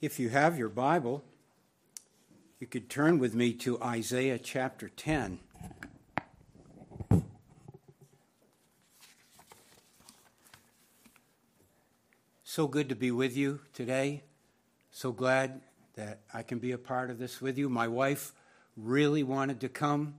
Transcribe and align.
If 0.00 0.18
you 0.18 0.30
have 0.30 0.56
your 0.56 0.70
Bible, 0.70 1.22
you 2.58 2.66
could 2.66 2.88
turn 2.88 3.18
with 3.18 3.34
me 3.34 3.52
to 3.52 3.78
Isaiah 3.82 4.38
chapter 4.38 4.88
10. 4.88 5.40
So 12.42 12.66
good 12.66 12.88
to 12.88 12.94
be 12.94 13.10
with 13.10 13.36
you 13.36 13.60
today. 13.74 14.22
So 14.90 15.12
glad 15.12 15.60
that 15.96 16.20
I 16.32 16.44
can 16.44 16.60
be 16.60 16.72
a 16.72 16.78
part 16.78 17.10
of 17.10 17.18
this 17.18 17.42
with 17.42 17.58
you. 17.58 17.68
My 17.68 17.86
wife 17.86 18.32
really 18.78 19.22
wanted 19.22 19.60
to 19.60 19.68
come 19.68 20.14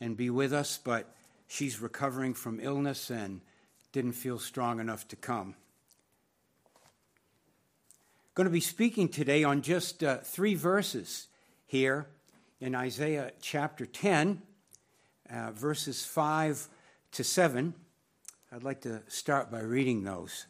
and 0.00 0.16
be 0.16 0.30
with 0.30 0.54
us, 0.54 0.80
but 0.82 1.14
she's 1.46 1.78
recovering 1.78 2.32
from 2.32 2.58
illness 2.58 3.10
and 3.10 3.42
didn't 3.92 4.12
feel 4.12 4.38
strong 4.38 4.80
enough 4.80 5.06
to 5.08 5.16
come 5.16 5.56
going 8.36 8.44
to 8.44 8.50
be 8.50 8.60
speaking 8.60 9.08
today 9.08 9.44
on 9.44 9.62
just 9.62 10.04
uh, 10.04 10.18
three 10.18 10.54
verses 10.54 11.28
here 11.64 12.06
in 12.60 12.74
Isaiah 12.74 13.32
chapter 13.40 13.86
10, 13.86 14.42
uh, 15.30 15.52
verses 15.52 16.04
5 16.04 16.68
to 17.12 17.24
7. 17.24 17.72
I'd 18.52 18.62
like 18.62 18.82
to 18.82 19.00
start 19.08 19.50
by 19.50 19.60
reading 19.60 20.04
those. 20.04 20.44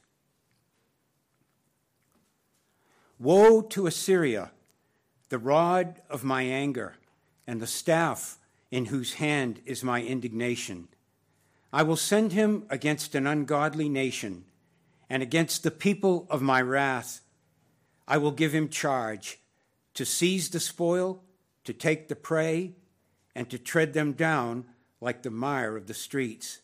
Woe 3.21 3.63
to 3.63 3.87
Assyria, 3.87 4.51
the 5.29 5.39
rod 5.39 6.03
of 6.11 6.25
my 6.25 6.43
anger, 6.43 6.97
and 7.47 7.63
the 7.63 7.69
staff 7.69 8.37
in 8.73 8.87
whose 8.87 9.15
hand 9.15 9.61
is 9.65 9.85
my 9.85 10.03
indignation. 10.03 10.89
I 11.73 11.85
will 11.85 11.95
send 11.95 12.33
him 12.33 12.65
against 12.69 13.15
an 13.15 13.29
ungodly 13.29 13.89
nation 13.89 14.45
and 15.09 15.23
against 15.23 15.63
the 15.63 15.71
people 15.71 16.27
of 16.29 16.43
my 16.43 16.61
wrath 16.61 17.21
I 18.09 18.19
will 18.19 18.31
give 18.31 18.55
him 18.55 18.69
charge 18.69 19.39
to 19.95 20.05
seize 20.05 20.51
the 20.51 20.61
spoil, 20.61 21.23
to 21.65 21.73
take 21.73 22.09
the 22.09 22.17
prey, 22.17 22.73
and 23.35 23.51
to 23.51 23.59
tread 23.59 23.93
them 23.93 24.13
down 24.13 24.65
like 25.01 25.23
the 25.23 25.31
mire 25.31 25.77
of 25.77 25.87
the 25.87 25.95
streets. 25.95 26.61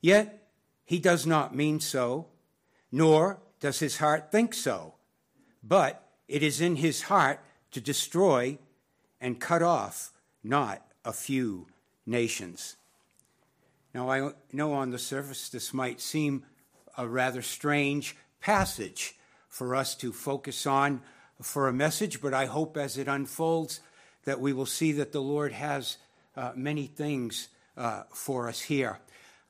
Yet 0.00 0.48
he 0.84 0.98
does 0.98 1.26
not 1.26 1.54
mean 1.54 1.80
so, 1.80 2.28
nor 2.90 3.40
does 3.60 3.78
his 3.78 3.98
heart 3.98 4.30
think 4.30 4.54
so, 4.54 4.94
but 5.62 6.06
it 6.28 6.42
is 6.42 6.60
in 6.60 6.76
his 6.76 7.02
heart 7.02 7.40
to 7.70 7.80
destroy 7.80 8.58
and 9.20 9.40
cut 9.40 9.62
off 9.62 10.12
not 10.42 10.82
a 11.04 11.12
few 11.12 11.66
nations. 12.06 12.76
Now, 13.94 14.10
I 14.10 14.32
know 14.52 14.72
on 14.72 14.90
the 14.90 14.98
surface 14.98 15.48
this 15.48 15.72
might 15.72 16.00
seem 16.00 16.44
a 16.96 17.06
rather 17.06 17.42
strange 17.42 18.16
passage 18.40 19.14
for 19.52 19.76
us 19.76 19.94
to 19.94 20.14
focus 20.14 20.66
on 20.66 21.02
for 21.42 21.68
a 21.68 21.74
message, 21.74 22.22
but 22.22 22.32
I 22.32 22.46
hope 22.46 22.78
as 22.78 22.96
it 22.96 23.06
unfolds 23.06 23.80
that 24.24 24.40
we 24.40 24.54
will 24.54 24.66
see 24.66 24.92
that 24.92 25.12
the 25.12 25.20
Lord 25.20 25.52
has 25.52 25.98
uh, 26.34 26.52
many 26.56 26.86
things 26.86 27.48
uh, 27.76 28.04
for 28.14 28.48
us 28.48 28.62
here. 28.62 28.98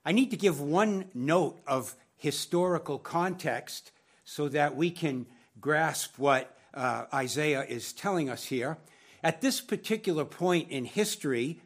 I 0.05 0.11
need 0.11 0.33
to 0.33 0.37
give 0.37 0.61
one 0.61 1.05
note 1.15 1.61
of 1.69 1.95
historical 2.17 2.99
context 2.99 3.93
so 4.25 4.49
that 4.49 4.75
we 4.75 4.91
can 4.91 5.27
grasp 5.61 6.19
what 6.19 6.53
uh, 6.75 7.05
Isaiah 7.15 7.63
is 7.63 7.93
telling 7.93 8.29
us 8.29 8.47
here. 8.47 8.79
At 9.23 9.41
this 9.41 9.61
particular 9.61 10.25
point 10.25 10.69
in 10.69 10.85
history, 10.85 11.61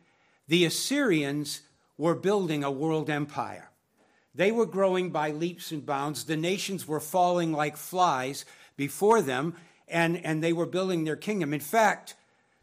the 0.47 0.67
Assyrians 0.67 1.62
were 1.97 2.14
building 2.14 2.62
a 2.62 2.70
world 2.70 3.09
empire. 3.09 3.70
They 4.37 4.53
were 4.53 4.67
growing 4.67 5.11
by 5.11 5.31
leaps 5.31 5.73
and 5.73 5.84
bounds. 5.84 6.25
The 6.25 6.37
nations 6.37 6.87
were 6.87 7.01
falling 7.01 7.53
like 7.53 7.77
flies 7.77 8.45
before 8.77 9.23
them, 9.23 9.55
and, 9.89 10.23
and 10.24 10.45
they 10.45 10.52
were 10.52 10.67
building 10.67 11.05
their 11.05 11.17
kingdom. 11.17 11.55
In 11.55 11.61
fact, 11.61 12.14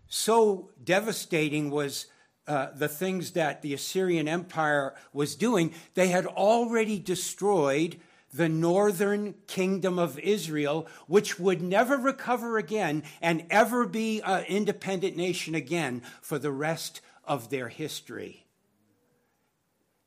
so 0.08 0.70
devastating 0.84 1.72
was 1.72 2.06
uh, 2.48 2.68
the 2.76 2.88
things 2.88 3.32
that 3.32 3.62
the 3.64 3.74
Assyrian 3.74 4.28
Empire 4.28 4.94
was 5.14 5.36
doing, 5.36 5.74
they 5.96 6.10
had 6.10 6.28
already 6.28 7.00
destroyed 7.00 7.98
the 8.34 8.50
northern 8.50 9.34
kingdom 9.48 9.98
of 9.98 10.20
Israel, 10.20 10.88
which 11.08 11.40
would 11.40 11.62
never 11.62 11.98
recover 11.98 12.58
again 12.58 13.04
and 13.22 13.46
ever 13.50 13.88
be 13.88 14.22
an 14.22 14.44
independent 14.46 15.16
nation 15.16 15.56
again 15.56 16.02
for 16.22 16.38
the 16.38 16.52
rest 16.52 17.02
of 17.24 17.50
their 17.50 17.70
history. 17.70 18.46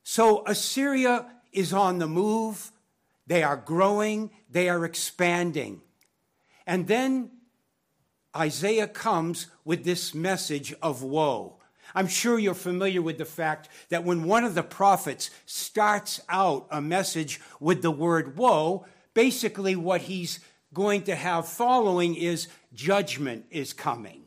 So 0.02 0.44
Assyria 0.46 1.26
is 1.56 1.72
on 1.72 1.98
the 1.98 2.06
move, 2.06 2.70
they 3.26 3.42
are 3.42 3.56
growing, 3.56 4.30
they 4.50 4.68
are 4.68 4.84
expanding. 4.84 5.80
And 6.66 6.86
then 6.86 7.30
Isaiah 8.36 8.86
comes 8.86 9.46
with 9.64 9.84
this 9.84 10.14
message 10.14 10.74
of 10.82 11.02
woe. 11.02 11.56
I'm 11.94 12.08
sure 12.08 12.38
you're 12.38 12.54
familiar 12.54 13.00
with 13.00 13.18
the 13.18 13.24
fact 13.24 13.68
that 13.88 14.04
when 14.04 14.24
one 14.24 14.44
of 14.44 14.54
the 14.54 14.62
prophets 14.62 15.30
starts 15.46 16.20
out 16.28 16.66
a 16.70 16.80
message 16.80 17.40
with 17.58 17.80
the 17.82 17.90
word 17.90 18.36
woe, 18.36 18.86
basically 19.14 19.76
what 19.76 20.02
he's 20.02 20.40
going 20.74 21.02
to 21.04 21.14
have 21.14 21.48
following 21.48 22.14
is 22.14 22.48
judgment 22.74 23.46
is 23.50 23.72
coming. 23.72 24.24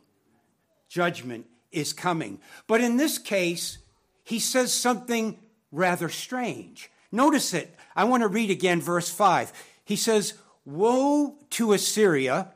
Judgment 0.88 1.46
is 1.70 1.92
coming. 1.92 2.40
But 2.66 2.80
in 2.80 2.96
this 2.96 3.18
case, 3.18 3.78
he 4.24 4.40
says 4.40 4.72
something 4.72 5.38
rather 5.70 6.08
strange. 6.08 6.90
Notice 7.12 7.54
it. 7.54 7.74
I 7.96 8.04
want 8.04 8.22
to 8.22 8.28
read 8.28 8.50
again 8.50 8.80
verse 8.80 9.10
5. 9.10 9.52
He 9.84 9.96
says, 9.96 10.34
Woe 10.64 11.36
to 11.50 11.72
Assyria, 11.72 12.52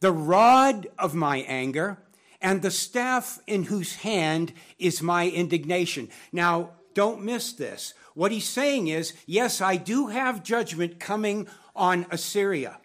the 0.00 0.12
rod 0.12 0.86
of 0.98 1.14
my 1.14 1.38
anger, 1.38 1.98
and 2.40 2.62
the 2.62 2.70
staff 2.70 3.38
in 3.46 3.64
whose 3.64 3.96
hand 3.96 4.52
is 4.78 5.02
my 5.02 5.28
indignation. 5.28 6.08
Now, 6.32 6.70
don't 6.94 7.22
miss 7.22 7.52
this. 7.52 7.94
What 8.14 8.32
he's 8.32 8.48
saying 8.48 8.88
is, 8.88 9.14
yes, 9.26 9.60
I 9.60 9.76
do 9.76 10.08
have 10.08 10.42
judgment 10.42 11.00
coming 11.00 11.46
on 11.74 12.06
Assyria, 12.10 12.78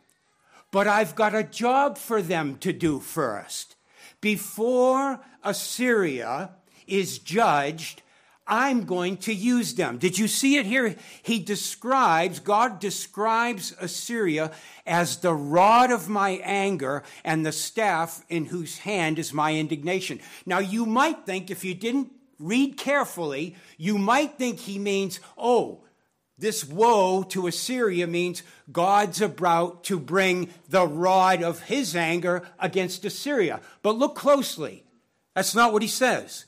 but 0.71 0.87
I've 0.87 1.15
got 1.15 1.35
a 1.35 1.43
job 1.43 1.97
for 1.97 2.21
them 2.21 2.57
to 2.59 2.71
do 2.71 2.99
first. 2.99 3.75
Before 4.21 5.19
Assyria 5.43 6.51
is 6.87 7.19
judged, 7.19 8.01
I'm 8.47 8.85
going 8.85 9.17
to 9.17 9.33
use 9.33 9.73
them. 9.73 9.97
Did 9.97 10.17
you 10.17 10.27
see 10.27 10.57
it 10.57 10.65
here? 10.65 10.95
He 11.21 11.39
describes, 11.39 12.39
God 12.39 12.79
describes 12.79 13.75
Assyria 13.79 14.51
as 14.85 15.17
the 15.17 15.33
rod 15.33 15.91
of 15.91 16.07
my 16.07 16.41
anger 16.43 17.03
and 17.23 17.45
the 17.45 17.51
staff 17.51 18.23
in 18.29 18.45
whose 18.45 18.79
hand 18.79 19.19
is 19.19 19.33
my 19.33 19.55
indignation. 19.55 20.19
Now, 20.45 20.59
you 20.59 20.85
might 20.85 21.25
think, 21.25 21.51
if 21.51 21.65
you 21.65 21.73
didn't 21.73 22.11
read 22.39 22.77
carefully, 22.77 23.55
you 23.77 23.97
might 23.97 24.37
think 24.37 24.59
he 24.59 24.79
means, 24.79 25.19
oh, 25.37 25.83
this 26.37 26.63
woe 26.63 27.23
to 27.23 27.47
Assyria 27.47 28.05
means 28.05 28.43
God's 28.71 29.21
about 29.21 29.83
to 29.85 29.99
bring 29.99 30.49
the 30.69 30.85
rod 30.85 31.41
of 31.41 31.63
his 31.63 31.95
anger 31.95 32.47
against 32.59 33.05
Assyria. 33.05 33.59
But 33.81 33.97
look 33.97 34.15
closely. 34.15 34.83
That's 35.33 35.55
not 35.55 35.73
what 35.73 35.81
he 35.81 35.87
says. 35.87 36.45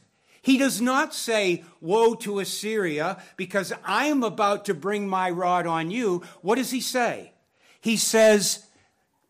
He 0.49 0.57
does 0.57 0.81
not 0.81 1.13
say, 1.13 1.63
Woe 1.79 2.15
to 2.15 2.39
Assyria, 2.39 3.21
because 3.37 3.71
I 3.85 4.05
am 4.07 4.23
about 4.23 4.65
to 4.65 4.73
bring 4.73 5.07
my 5.07 5.29
rod 5.29 5.67
on 5.67 5.91
you. 5.91 6.23
What 6.41 6.55
does 6.55 6.71
he 6.71 6.81
say? 6.81 7.33
He 7.81 7.97
says, 7.97 8.65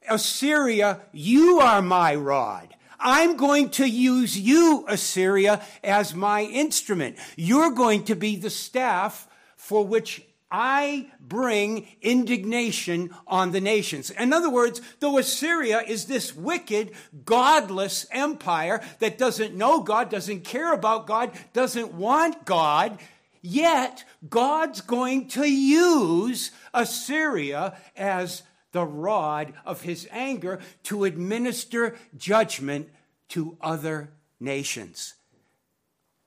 Assyria, 0.08 1.02
you 1.12 1.59
are 1.59 1.81
my 1.81 2.16
rod. 2.16 2.74
I'm 3.02 3.35
going 3.35 3.69
to 3.72 3.85
use 3.85 4.40
you, 4.40 4.85
Assyria, 4.88 5.62
as 5.84 6.16
my 6.16 6.44
instrument. 6.44 7.18
You're 7.35 7.72
going 7.72 8.05
to 8.05 8.16
be 8.16 8.38
the 8.38 8.49
staff 8.49 9.28
for 9.58 9.85
which 9.85 10.23
I 10.51 11.11
bring 11.19 11.87
indignation 12.01 13.11
on 13.28 13.51
the 13.51 13.61
nations. 13.61 14.09
In 14.09 14.34
other 14.34 14.49
words, 14.49 14.81
though 14.99 15.17
Assyria 15.17 15.81
is 15.81 16.05
this 16.05 16.35
wicked, 16.35 16.91
godless 17.23 18.07
empire 18.11 18.81
that 18.99 19.17
doesn't 19.17 19.55
know 19.55 19.81
God, 19.81 20.09
doesn't 20.09 20.43
care 20.43 20.73
about 20.73 21.05
God, 21.05 21.31
doesn't 21.53 21.93
want 21.93 22.46
God, 22.46 22.97
yet 23.41 24.03
God's 24.28 24.81
going 24.81 25.28
to 25.29 25.46
use 25.46 26.51
Assyria 26.73 27.78
as 27.96 28.41
the 28.72 28.85
rod 28.85 29.53
of 29.66 29.81
his 29.81 30.07
anger 30.11 30.59
to 30.84 31.03
administer 31.03 31.96
judgment 32.17 32.90
to 33.29 33.57
other 33.61 34.09
nations. 34.40 35.13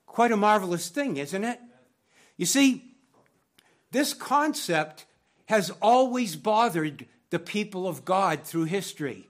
Quite 0.05 0.31
a 0.31 0.37
marvelous 0.37 0.89
thing, 0.89 1.17
isn't 1.17 1.43
it? 1.43 1.59
You 2.37 2.45
see, 2.45 2.92
this 3.93 4.13
concept 4.13 5.05
has 5.45 5.71
always 5.81 6.35
bothered 6.35 7.05
the 7.29 7.39
people 7.39 7.87
of 7.87 8.03
God 8.03 8.43
through 8.43 8.65
history. 8.65 9.27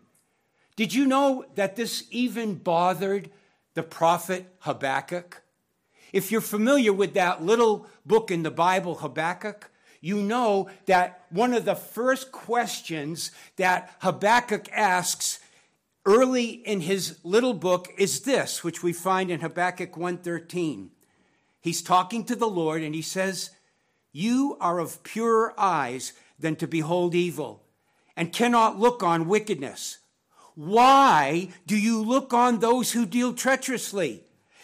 Did 0.76 0.94
you 0.94 1.06
know 1.06 1.46
that 1.56 1.76
this 1.76 2.06
even 2.10 2.56
bothered 2.56 3.30
the 3.76 3.84
prophet 3.84 4.48
Habakkuk? 4.60 5.44
If 6.12 6.32
you're 6.32 6.42
familiar 6.42 6.94
with 6.94 7.14
that 7.14 7.44
little 7.44 7.88
book 8.06 8.32
in 8.32 8.44
the 8.44 8.52
Bible, 8.52 8.96
Habakkuk, 8.96 9.70
you 10.02 10.22
know 10.22 10.70
that 10.86 11.26
one 11.30 11.54
of 11.54 11.66
the 11.66 11.76
first 11.76 12.32
questions 12.32 13.32
that 13.56 13.92
Habakkuk 14.00 14.68
asks 14.72 15.40
early 16.06 16.50
in 16.50 16.82
his 16.82 17.18
little 17.24 17.54
book 17.54 17.88
is 17.98 18.22
this, 18.22 18.64
which 18.64 18.84
we 18.84 18.94
find 18.94 19.32
in 19.32 19.40
Habakkuk 19.40 19.96
1:13. 19.96 20.90
He's 21.62 21.82
talking 21.82 22.26
to 22.26 22.36
the 22.36 22.50
Lord 22.50 22.84
and 22.84 22.94
he 22.94 23.02
says, 23.02 23.52
"You 24.14 24.56
are 24.62 24.80
of 24.80 25.04
purer 25.04 25.54
eyes 25.58 26.14
than 26.40 26.56
to 26.58 26.68
behold 26.68 27.14
evil, 27.14 27.66
and 28.16 28.32
cannot 28.32 28.80
look 28.80 29.04
on 29.04 29.28
wickedness. 29.28 29.98
Why 30.56 31.50
do 31.66 31.76
you 31.76 32.02
look 32.02 32.34
on 32.34 32.60
those 32.60 32.94
who 32.94 33.06
deal 33.06 33.34
treacherously?" 33.34 34.24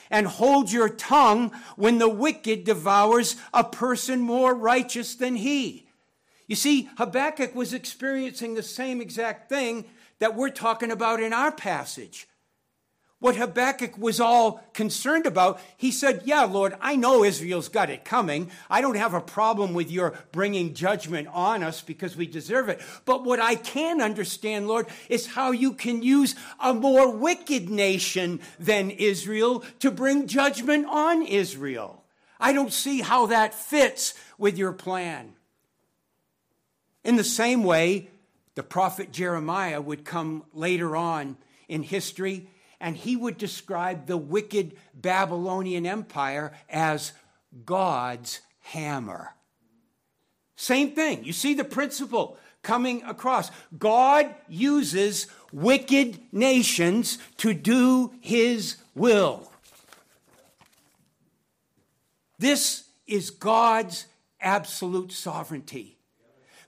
and 0.10 0.26
hold 0.28 0.72
your 0.72 0.90
tongue 0.90 1.52
when 1.76 2.00
the 2.00 2.10
wicked 2.10 2.64
devours 2.64 3.36
a 3.54 3.64
person 3.64 4.20
more 4.20 4.56
righteous 4.56 5.16
than 5.16 5.36
he. 5.36 5.88
You 6.48 6.56
see, 6.56 6.90
Habakkuk 6.98 7.54
was 7.54 7.74
experiencing 7.74 8.56
the 8.56 8.64
same 8.64 9.02
exact 9.02 9.50
thing 9.50 9.86
that 10.18 10.36
we're 10.36 10.50
talking 10.50 10.92
about 10.92 11.22
in 11.22 11.32
our 11.32 11.52
passage. 11.52 12.28
What 13.20 13.36
Habakkuk 13.36 13.98
was 13.98 14.22
all 14.22 14.64
concerned 14.74 15.26
about, 15.26 15.60
he 15.76 15.92
said, 15.92 16.22
Yeah, 16.24 16.44
Lord, 16.44 16.76
I 16.80 16.96
know 16.96 17.26
Israel's 17.26 17.68
got 17.68 17.90
it 17.90 18.06
coming. 18.06 18.50
I 18.70 18.80
don't 18.80 18.96
have 18.96 19.14
a 19.14 19.20
problem 19.20 19.74
with 19.74 19.92
your 19.92 20.14
bringing 20.32 20.74
judgment 20.74 21.28
on 21.34 21.62
us 21.62 21.82
because 21.82 22.16
we 22.16 22.28
deserve 22.28 22.70
it. 22.70 22.80
But 23.04 23.26
what 23.26 23.42
I 23.42 23.56
can 23.56 24.02
understand, 24.02 24.70
Lord, 24.70 24.88
is 25.10 25.28
how 25.28 25.52
you 25.52 25.74
can 25.74 26.02
use 26.02 26.34
a 26.62 26.74
more 26.74 27.12
wicked 27.12 27.70
nation 27.70 28.40
than 28.58 28.90
Israel 28.90 29.66
to 29.80 29.92
bring 29.92 30.26
judgment 30.26 30.86
on 30.90 31.22
Israel. 31.22 32.06
I 32.40 32.54
don't 32.54 32.72
see 32.72 33.02
how 33.02 33.26
that 33.26 33.54
fits 33.54 34.14
with 34.38 34.58
your 34.58 34.72
plan. 34.72 35.34
In 37.04 37.18
the 37.18 37.26
same 37.26 37.66
way, 37.66 38.12
the 38.56 38.64
prophet 38.64 39.12
Jeremiah 39.12 39.82
would 39.82 40.06
come 40.06 40.46
later 40.54 40.96
on 40.96 41.36
in 41.68 41.84
history 41.84 42.48
and 42.80 42.96
he 42.96 43.16
would 43.16 43.38
describe 43.38 44.06
the 44.06 44.18
wicked 44.18 44.76
Babylonian 44.94 45.86
Empire 45.86 46.54
as 46.70 47.14
God's 47.66 48.42
hammer. 48.62 49.34
Same 50.56 50.92
thing. 50.92 51.24
You 51.24 51.34
see 51.34 51.54
the 51.54 51.64
principle 51.64 52.38
coming 52.62 53.02
across. 53.04 53.52
God 53.78 54.34
uses 54.48 55.28
wicked 55.52 56.20
nations 56.32 57.18
to 57.38 57.54
do 57.54 58.14
his 58.20 58.78
will. 58.96 59.50
This 62.38 62.86
is 63.08 63.30
God's 63.30 64.06
absolute 64.40 65.12
sovereignty. 65.12 65.98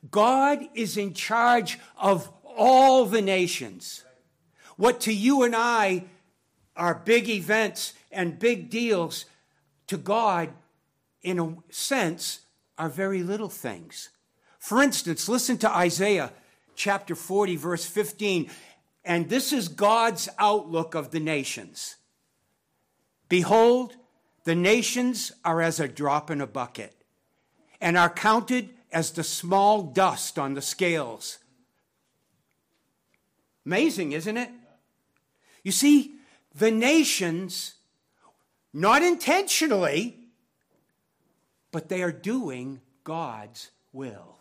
God 0.09 0.67
is 0.73 0.97
in 0.97 1.13
charge 1.13 1.79
of 1.97 2.31
all 2.43 3.05
the 3.05 3.21
nations. 3.21 4.03
What 4.81 5.00
to 5.01 5.13
you 5.13 5.44
and 5.44 5.56
I 5.56 6.06
are 6.75 6.95
big 6.95 7.30
events 7.30 7.94
and 8.12 8.39
big 8.39 8.72
deals, 8.72 9.25
to 9.86 9.95
God, 9.95 10.50
in 11.22 11.38
a 11.38 11.56
sense, 11.69 12.39
are 12.80 12.89
very 12.89 13.22
little 13.22 13.48
things. 13.48 14.10
For 14.57 14.81
instance, 14.81 15.30
listen 15.30 15.60
to 15.60 15.69
Isaiah 15.69 16.33
chapter 16.74 17.13
40, 17.13 17.57
verse 17.57 17.86
15. 17.86 18.50
And 19.06 19.30
this 19.30 19.54
is 19.54 19.68
God's 19.68 20.28
outlook 20.39 20.95
of 20.95 21.12
the 21.12 21.19
nations. 21.19 21.98
Behold, 23.30 23.98
the 24.45 24.56
nations 24.56 25.31
are 25.45 25.62
as 25.62 25.80
a 25.80 25.88
drop 25.88 26.31
in 26.31 26.42
a 26.42 26.48
bucket 26.48 26.95
and 27.80 28.00
are 28.00 28.10
counted 28.10 28.72
as 28.92 29.12
the 29.12 29.24
small 29.24 29.83
dust 29.83 30.39
on 30.39 30.56
the 30.56 30.62
scales. 30.63 31.38
Amazing, 33.63 34.13
isn't 34.13 34.38
it? 34.38 34.50
You 35.63 35.71
see, 35.71 36.15
the 36.55 36.71
nations, 36.71 37.75
not 38.73 39.01
intentionally, 39.01 40.17
but 41.71 41.89
they 41.89 42.01
are 42.01 42.11
doing 42.11 42.81
God's 43.03 43.71
will. 43.93 44.31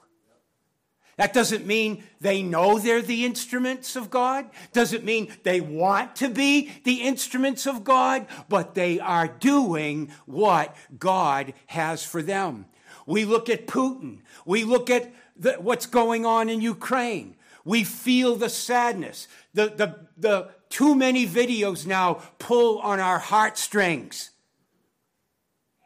That 1.17 1.35
doesn't 1.35 1.67
mean 1.67 2.03
they 2.23 2.43
know 2.43 2.79
they're 2.79 3.03
the 3.03 3.27
instruments 3.27 3.95
of 3.95 4.09
God. 4.09 4.49
Doesn't 4.73 5.05
mean 5.05 5.31
they 5.43 5.61
want 5.61 6.17
to 6.17 6.31
be 6.31 6.71
the 6.85 7.03
instruments 7.03 7.67
of 7.67 7.85
God, 7.85 8.27
but 8.49 8.75
they 8.75 8.99
are 8.99 9.29
doing 9.29 10.11
what 10.25 10.75
God 10.99 11.53
has 11.67 12.03
for 12.03 12.23
them. 12.23 12.65
We 13.05 13.27
look 13.27 13.51
at 13.51 13.67
Putin. 13.67 14.21
We 14.47 14.65
look 14.65 14.89
at 14.89 15.13
the, 15.37 15.53
what's 15.55 15.85
going 15.85 16.25
on 16.25 16.49
in 16.49 16.63
Ukraine. 16.63 17.37
We 17.65 17.85
feel 17.85 18.37
the 18.37 18.49
sadness. 18.49 19.29
The, 19.55 19.69
the, 19.69 20.07
the 20.17 20.51
too 20.69 20.95
many 20.95 21.27
videos 21.27 21.87
now 21.87 22.15
pull 22.39 22.79
on 22.79 23.01
our 23.01 23.19
heartstrings. 23.19 24.31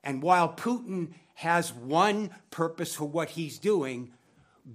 And 0.03 0.23
while 0.23 0.53
Putin 0.53 1.15
has 1.35 1.73
one 1.73 2.31
purpose 2.51 2.95
for 2.95 3.07
what 3.07 3.31
he's 3.31 3.59
doing, 3.59 4.13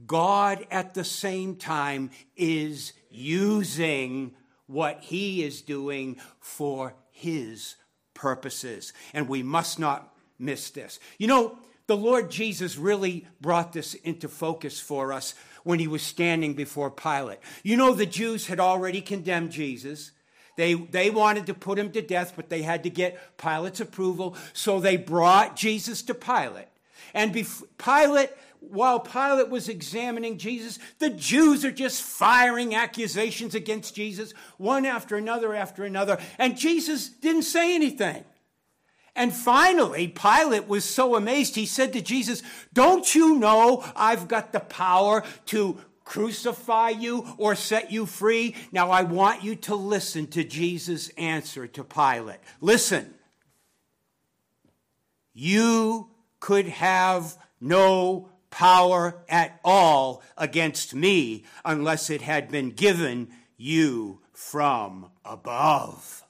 God 0.05 0.65
at 0.69 0.93
the 0.93 1.03
same 1.03 1.55
time 1.55 2.11
is 2.35 2.93
using 3.09 4.35
what 4.67 5.01
he 5.01 5.43
is 5.43 5.61
doing 5.61 6.17
for 6.39 6.93
his 7.11 7.75
purposes. 8.13 8.93
And 9.13 9.27
we 9.27 9.41
must 9.41 9.79
not 9.79 10.13
miss 10.37 10.69
this. 10.69 10.99
You 11.17 11.27
know, 11.27 11.57
the 11.87 11.97
Lord 11.97 12.29
Jesus 12.29 12.77
really 12.77 13.25
brought 13.41 13.73
this 13.73 13.95
into 13.95 14.27
focus 14.27 14.79
for 14.79 15.11
us 15.11 15.33
when 15.69 15.77
he 15.77 15.87
was 15.87 16.01
standing 16.01 16.55
before 16.55 16.89
Pilate. 16.89 17.37
You 17.61 17.77
know, 17.77 17.93
the 17.93 18.07
Jews 18.07 18.47
had 18.47 18.59
already 18.59 19.01
condemned 19.01 19.51
Jesus. 19.51 20.09
They, 20.55 20.73
they 20.73 21.11
wanted 21.11 21.45
to 21.45 21.53
put 21.53 21.77
him 21.77 21.91
to 21.91 22.01
death, 22.01 22.33
but 22.35 22.49
they 22.49 22.63
had 22.63 22.81
to 22.85 22.89
get 22.89 23.37
Pilate's 23.37 23.79
approval. 23.79 24.35
So 24.53 24.79
they 24.79 24.97
brought 24.97 25.55
Jesus 25.55 26.01
to 26.01 26.15
Pilate. 26.15 26.69
And 27.13 27.35
bef- 27.35 27.61
Pilate, 27.77 28.31
while 28.61 28.99
Pilate 28.99 29.49
was 29.49 29.69
examining 29.69 30.39
Jesus, 30.39 30.79
the 30.97 31.11
Jews 31.11 31.63
are 31.63 31.71
just 31.71 32.01
firing 32.01 32.73
accusations 32.73 33.53
against 33.53 33.93
Jesus, 33.93 34.33
one 34.57 34.87
after 34.87 35.17
another 35.17 35.53
after 35.53 35.83
another. 35.83 36.17
And 36.39 36.57
Jesus 36.57 37.09
didn't 37.09 37.43
say 37.43 37.75
anything. 37.75 38.23
And 39.15 39.33
finally, 39.33 40.07
Pilate 40.07 40.67
was 40.67 40.85
so 40.85 41.15
amazed, 41.15 41.55
he 41.55 41.65
said 41.65 41.93
to 41.93 42.01
Jesus, 42.01 42.43
Don't 42.73 43.13
you 43.13 43.35
know 43.35 43.83
I've 43.95 44.27
got 44.27 44.51
the 44.51 44.59
power 44.59 45.23
to 45.47 45.77
crucify 46.03 46.89
you 46.89 47.27
or 47.37 47.55
set 47.55 47.91
you 47.91 48.05
free? 48.05 48.55
Now 48.71 48.91
I 48.91 49.03
want 49.03 49.43
you 49.43 49.55
to 49.55 49.75
listen 49.75 50.27
to 50.27 50.43
Jesus' 50.43 51.09
answer 51.09 51.67
to 51.67 51.83
Pilate. 51.83 52.39
Listen. 52.61 53.13
You 55.33 56.09
could 56.39 56.67
have 56.67 57.37
no 57.61 58.29
power 58.49 59.23
at 59.29 59.59
all 59.63 60.23
against 60.37 60.93
me 60.95 61.45
unless 61.63 62.09
it 62.09 62.21
had 62.21 62.49
been 62.49 62.71
given 62.71 63.29
you 63.57 64.21
from 64.33 65.11
above. 65.23 66.23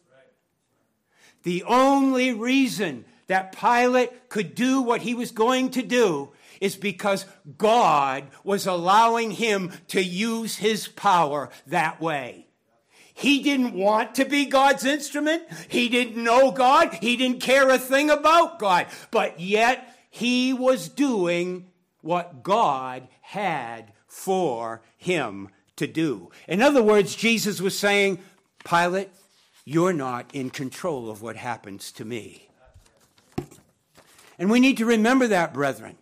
The 1.43 1.63
only 1.63 2.33
reason 2.33 3.05
that 3.27 3.57
Pilate 3.57 4.29
could 4.29 4.55
do 4.55 4.81
what 4.81 5.01
he 5.01 5.13
was 5.13 5.31
going 5.31 5.69
to 5.71 5.81
do 5.81 6.31
is 6.59 6.75
because 6.75 7.25
God 7.57 8.25
was 8.43 8.67
allowing 8.67 9.31
him 9.31 9.71
to 9.89 10.03
use 10.03 10.57
his 10.57 10.87
power 10.87 11.49
that 11.67 12.01
way. 12.01 12.47
He 13.13 13.43
didn't 13.43 13.73
want 13.73 14.15
to 14.15 14.25
be 14.25 14.45
God's 14.45 14.85
instrument. 14.85 15.43
He 15.67 15.89
didn't 15.89 16.21
know 16.21 16.51
God. 16.51 16.93
He 17.01 17.17
didn't 17.17 17.41
care 17.41 17.69
a 17.69 17.77
thing 17.77 18.09
about 18.09 18.59
God. 18.59 18.87
But 19.11 19.39
yet, 19.39 19.93
he 20.09 20.53
was 20.53 20.87
doing 20.87 21.67
what 22.01 22.43
God 22.43 23.07
had 23.21 23.91
for 24.07 24.81
him 24.97 25.49
to 25.75 25.85
do. 25.85 26.31
In 26.47 26.61
other 26.61 26.81
words, 26.81 27.15
Jesus 27.15 27.59
was 27.59 27.77
saying, 27.77 28.19
Pilate, 28.63 29.09
you're 29.69 29.93
not 29.93 30.25
in 30.33 30.49
control 30.49 31.11
of 31.11 31.21
what 31.21 31.35
happens 31.35 31.91
to 31.91 32.03
me. 32.03 32.49
And 34.39 34.49
we 34.49 34.59
need 34.59 34.77
to 34.77 34.85
remember 34.85 35.27
that, 35.27 35.53
brethren. 35.53 35.95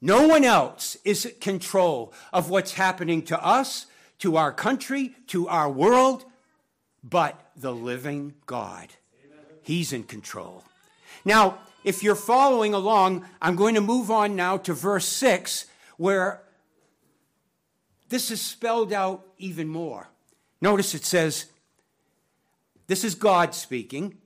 No 0.00 0.26
one 0.26 0.42
else 0.42 0.96
is 1.04 1.26
in 1.26 1.34
control 1.38 2.14
of 2.32 2.48
what's 2.48 2.72
happening 2.72 3.20
to 3.24 3.44
us, 3.44 3.84
to 4.20 4.38
our 4.38 4.52
country, 4.52 5.16
to 5.26 5.48
our 5.48 5.70
world, 5.70 6.24
but 7.04 7.38
the 7.54 7.74
living 7.74 8.32
God. 8.46 8.88
He's 9.60 9.92
in 9.92 10.04
control. 10.04 10.64
Now, 11.26 11.58
if 11.84 12.02
you're 12.02 12.14
following 12.14 12.72
along, 12.72 13.26
I'm 13.42 13.54
going 13.54 13.74
to 13.74 13.82
move 13.82 14.10
on 14.10 14.34
now 14.34 14.56
to 14.56 14.72
verse 14.72 15.06
6, 15.08 15.66
where 15.98 16.40
this 18.08 18.30
is 18.30 18.40
spelled 18.40 18.94
out 18.94 19.26
even 19.36 19.68
more. 19.68 20.08
Notice 20.62 20.94
it 20.94 21.04
says, 21.04 21.46
this 22.86 23.04
is 23.04 23.14
God 23.14 23.54
speaking. 23.54 24.18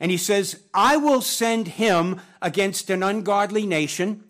And 0.00 0.10
he 0.10 0.16
says, 0.16 0.62
I 0.74 0.96
will 0.96 1.20
send 1.20 1.68
him 1.68 2.20
against 2.40 2.90
an 2.90 3.02
ungodly 3.02 3.66
nation 3.66 4.24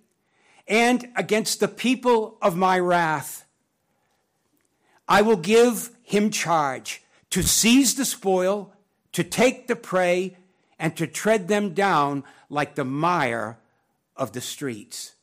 and 0.68 1.08
against 1.16 1.60
the 1.60 1.68
people 1.68 2.36
of 2.42 2.56
my 2.56 2.78
wrath. 2.78 3.46
I 5.08 5.22
will 5.22 5.36
give 5.36 5.90
him 6.02 6.30
charge 6.30 7.02
to 7.30 7.42
seize 7.42 7.94
the 7.94 8.04
spoil, 8.04 8.74
to 9.12 9.24
take 9.24 9.66
the 9.66 9.76
prey, 9.76 10.36
and 10.78 10.96
to 10.96 11.06
tread 11.06 11.48
them 11.48 11.72
down 11.72 12.24
like 12.50 12.74
the 12.74 12.84
mire 12.84 13.58
of 14.16 14.32
the 14.32 14.40
streets. 14.40 15.14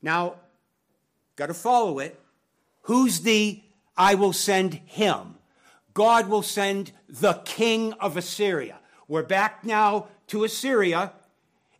Now, 0.00 0.36
got 1.36 1.46
to 1.46 1.54
follow 1.54 1.98
it. 1.98 2.18
Who's 2.82 3.20
the 3.20 3.62
I 3.96 4.14
will 4.14 4.32
send 4.32 4.74
him? 4.86 5.36
God 5.94 6.28
will 6.28 6.42
send 6.42 6.92
the 7.08 7.34
king 7.44 7.92
of 7.94 8.16
Assyria. 8.16 8.78
We're 9.06 9.22
back 9.22 9.64
now 9.64 10.08
to 10.28 10.44
Assyria 10.44 11.12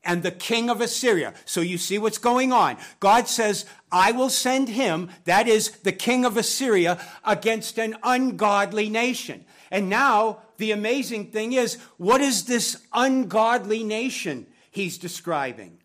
and 0.04 0.22
the 0.22 0.30
king 0.30 0.70
of 0.70 0.80
Assyria. 0.80 1.34
So 1.44 1.60
you 1.60 1.78
see 1.78 1.98
what's 1.98 2.18
going 2.18 2.52
on. 2.52 2.76
God 3.00 3.26
says, 3.26 3.66
I 3.90 4.12
will 4.12 4.30
send 4.30 4.68
him, 4.68 5.10
that 5.24 5.48
is 5.48 5.70
the 5.82 5.92
king 5.92 6.24
of 6.24 6.36
Assyria, 6.36 7.00
against 7.24 7.78
an 7.78 7.96
ungodly 8.02 8.88
nation. 8.88 9.44
And 9.70 9.88
now 9.88 10.38
the 10.58 10.72
amazing 10.72 11.30
thing 11.30 11.52
is, 11.52 11.78
what 11.96 12.20
is 12.20 12.44
this 12.44 12.82
ungodly 12.92 13.82
nation 13.82 14.46
he's 14.70 14.98
describing? 14.98 15.78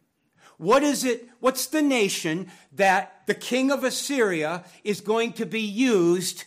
What 0.57 0.83
is 0.83 1.05
it? 1.05 1.29
What's 1.39 1.67
the 1.67 1.81
nation 1.81 2.51
that 2.74 3.21
the 3.25 3.33
king 3.33 3.71
of 3.71 3.86
Assyria 3.86 4.65
is 4.83 5.00
going 5.00 5.33
to 5.33 5.45
be 5.45 5.62
used 5.62 6.43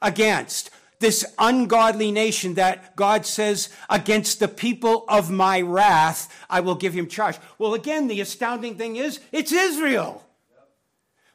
against? 0.00 0.70
This 0.98 1.24
ungodly 1.38 2.10
nation 2.10 2.54
that 2.54 2.96
God 2.96 3.26
says, 3.26 3.68
against 3.90 4.40
the 4.40 4.48
people 4.48 5.04
of 5.08 5.30
my 5.30 5.60
wrath, 5.60 6.32
I 6.48 6.60
will 6.60 6.74
give 6.74 6.94
him 6.94 7.06
charge. 7.06 7.36
Well, 7.58 7.74
again, 7.74 8.08
the 8.08 8.20
astounding 8.20 8.76
thing 8.76 8.96
is, 8.96 9.20
it's 9.30 9.52
Israel. 9.52 10.24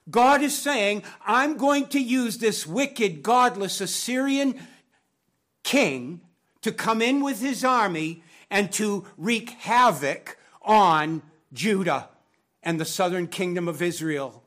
God 0.09 0.41
is 0.41 0.57
saying, 0.57 1.03
I'm 1.25 1.57
going 1.57 1.87
to 1.87 1.99
use 1.99 2.39
this 2.39 2.65
wicked, 2.65 3.21
godless 3.21 3.81
Assyrian 3.81 4.59
king 5.63 6.21
to 6.61 6.71
come 6.71 7.01
in 7.01 7.23
with 7.23 7.39
his 7.39 7.63
army 7.63 8.23
and 8.49 8.71
to 8.73 9.05
wreak 9.17 9.51
havoc 9.51 10.37
on 10.61 11.21
Judah 11.53 12.09
and 12.63 12.79
the 12.79 12.85
southern 12.85 13.27
kingdom 13.27 13.67
of 13.67 13.81
Israel. 13.81 14.43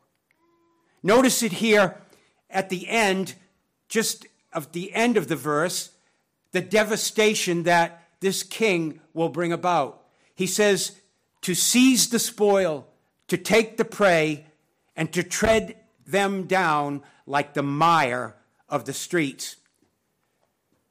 Notice 1.03 1.43
it 1.43 1.53
here 1.53 2.01
at 2.51 2.69
the 2.69 2.89
end, 2.89 3.35
just 3.89 4.27
of 4.55 4.73
the 4.73 4.95
end 4.95 5.17
of 5.17 5.29
the 5.29 5.37
verse, 5.37 5.91
the 6.53 6.61
devastation 6.61 7.65
that 7.65 8.09
this 8.21 8.43
king 8.43 9.01
will 9.13 9.29
bring 9.29 9.53
about. 9.53 10.05
He 10.35 10.47
says, 10.47 10.93
to 11.43 11.55
seize 11.55 12.09
the 12.09 12.19
spoil, 12.19 12.87
to 13.29 13.37
take 13.37 13.77
the 13.77 13.85
prey, 13.85 14.47
and 14.97 15.13
to 15.13 15.23
tread 15.23 15.77
them 16.07 16.45
down 16.45 17.03
like 17.27 17.55
the 17.55 17.63
mire 17.63 18.37
of 18.69 18.85
the 18.85 18.93
streets. 18.93 19.57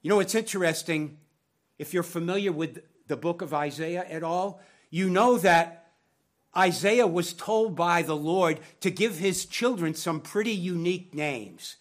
You 0.02 0.10
know, 0.10 0.20
it's 0.20 0.36
interesting. 0.36 1.18
If 1.80 1.94
you're 1.94 2.04
familiar 2.04 2.52
with 2.52 2.84
the 3.08 3.18
book 3.18 3.42
of 3.42 3.54
Isaiah 3.54 4.06
at 4.08 4.24
all, 4.24 4.62
you 4.90 5.10
know 5.10 5.38
that 5.40 5.92
Isaiah 6.56 7.08
was 7.08 7.34
told 7.34 7.76
by 7.76 8.04
the 8.04 8.16
Lord 8.16 8.60
to 8.82 8.92
give 8.92 9.18
his 9.18 9.46
children 9.46 9.96
some 9.96 10.20
pretty 10.20 10.52
unique 10.52 11.16
names. 11.16 11.78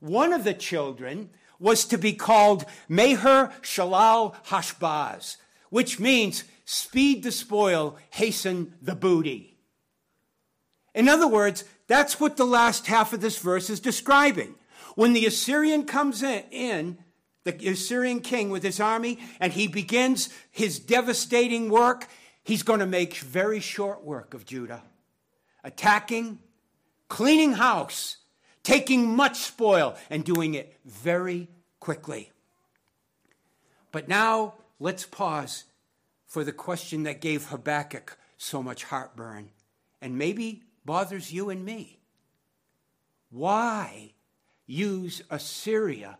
One 0.00 0.32
of 0.32 0.44
the 0.44 0.54
children 0.54 1.30
was 1.58 1.84
to 1.86 1.98
be 1.98 2.12
called 2.12 2.64
Maher 2.88 3.52
Shalal 3.62 4.34
Hashbaz, 4.46 5.36
which 5.70 5.98
means 5.98 6.44
speed 6.64 7.22
the 7.22 7.32
spoil, 7.32 7.96
hasten 8.10 8.74
the 8.80 8.94
booty. 8.94 9.58
In 10.94 11.08
other 11.08 11.26
words, 11.28 11.64
that's 11.86 12.20
what 12.20 12.36
the 12.36 12.46
last 12.46 12.86
half 12.86 13.12
of 13.12 13.20
this 13.20 13.38
verse 13.38 13.70
is 13.70 13.80
describing. 13.80 14.54
When 14.94 15.12
the 15.12 15.26
Assyrian 15.26 15.84
comes 15.84 16.22
in, 16.22 16.98
the 17.44 17.68
Assyrian 17.68 18.20
king 18.20 18.50
with 18.50 18.62
his 18.62 18.80
army, 18.80 19.18
and 19.40 19.52
he 19.52 19.68
begins 19.68 20.28
his 20.50 20.78
devastating 20.78 21.70
work, 21.70 22.08
he's 22.42 22.62
going 22.62 22.80
to 22.80 22.86
make 22.86 23.16
very 23.16 23.60
short 23.60 24.04
work 24.04 24.34
of 24.34 24.44
Judah. 24.44 24.82
Attacking, 25.64 26.38
cleaning 27.08 27.54
house, 27.54 28.18
taking 28.68 29.16
much 29.16 29.38
spoil, 29.38 29.96
and 30.10 30.22
doing 30.22 30.52
it 30.52 30.76
very 30.84 31.48
quickly. 31.80 32.30
But 33.92 34.08
now 34.08 34.56
let's 34.78 35.06
pause 35.06 35.64
for 36.26 36.44
the 36.44 36.52
question 36.52 37.04
that 37.04 37.22
gave 37.22 37.46
Habakkuk 37.46 38.18
so 38.36 38.62
much 38.62 38.84
heartburn 38.84 39.48
and 40.02 40.18
maybe 40.18 40.64
bothers 40.84 41.32
you 41.32 41.48
and 41.48 41.64
me. 41.64 41.98
Why 43.30 44.12
use 44.66 45.22
Assyria 45.30 46.18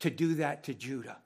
to 0.00 0.10
do 0.10 0.34
that 0.34 0.64
to 0.64 0.74
Judah. 0.74 1.16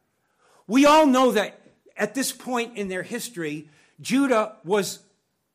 We 0.68 0.86
all 0.86 1.06
know 1.06 1.32
that 1.32 1.60
at 1.96 2.14
this 2.14 2.30
point 2.30 2.76
in 2.76 2.86
their 2.86 3.02
history, 3.02 3.68
Judah 4.00 4.54
was 4.64 5.00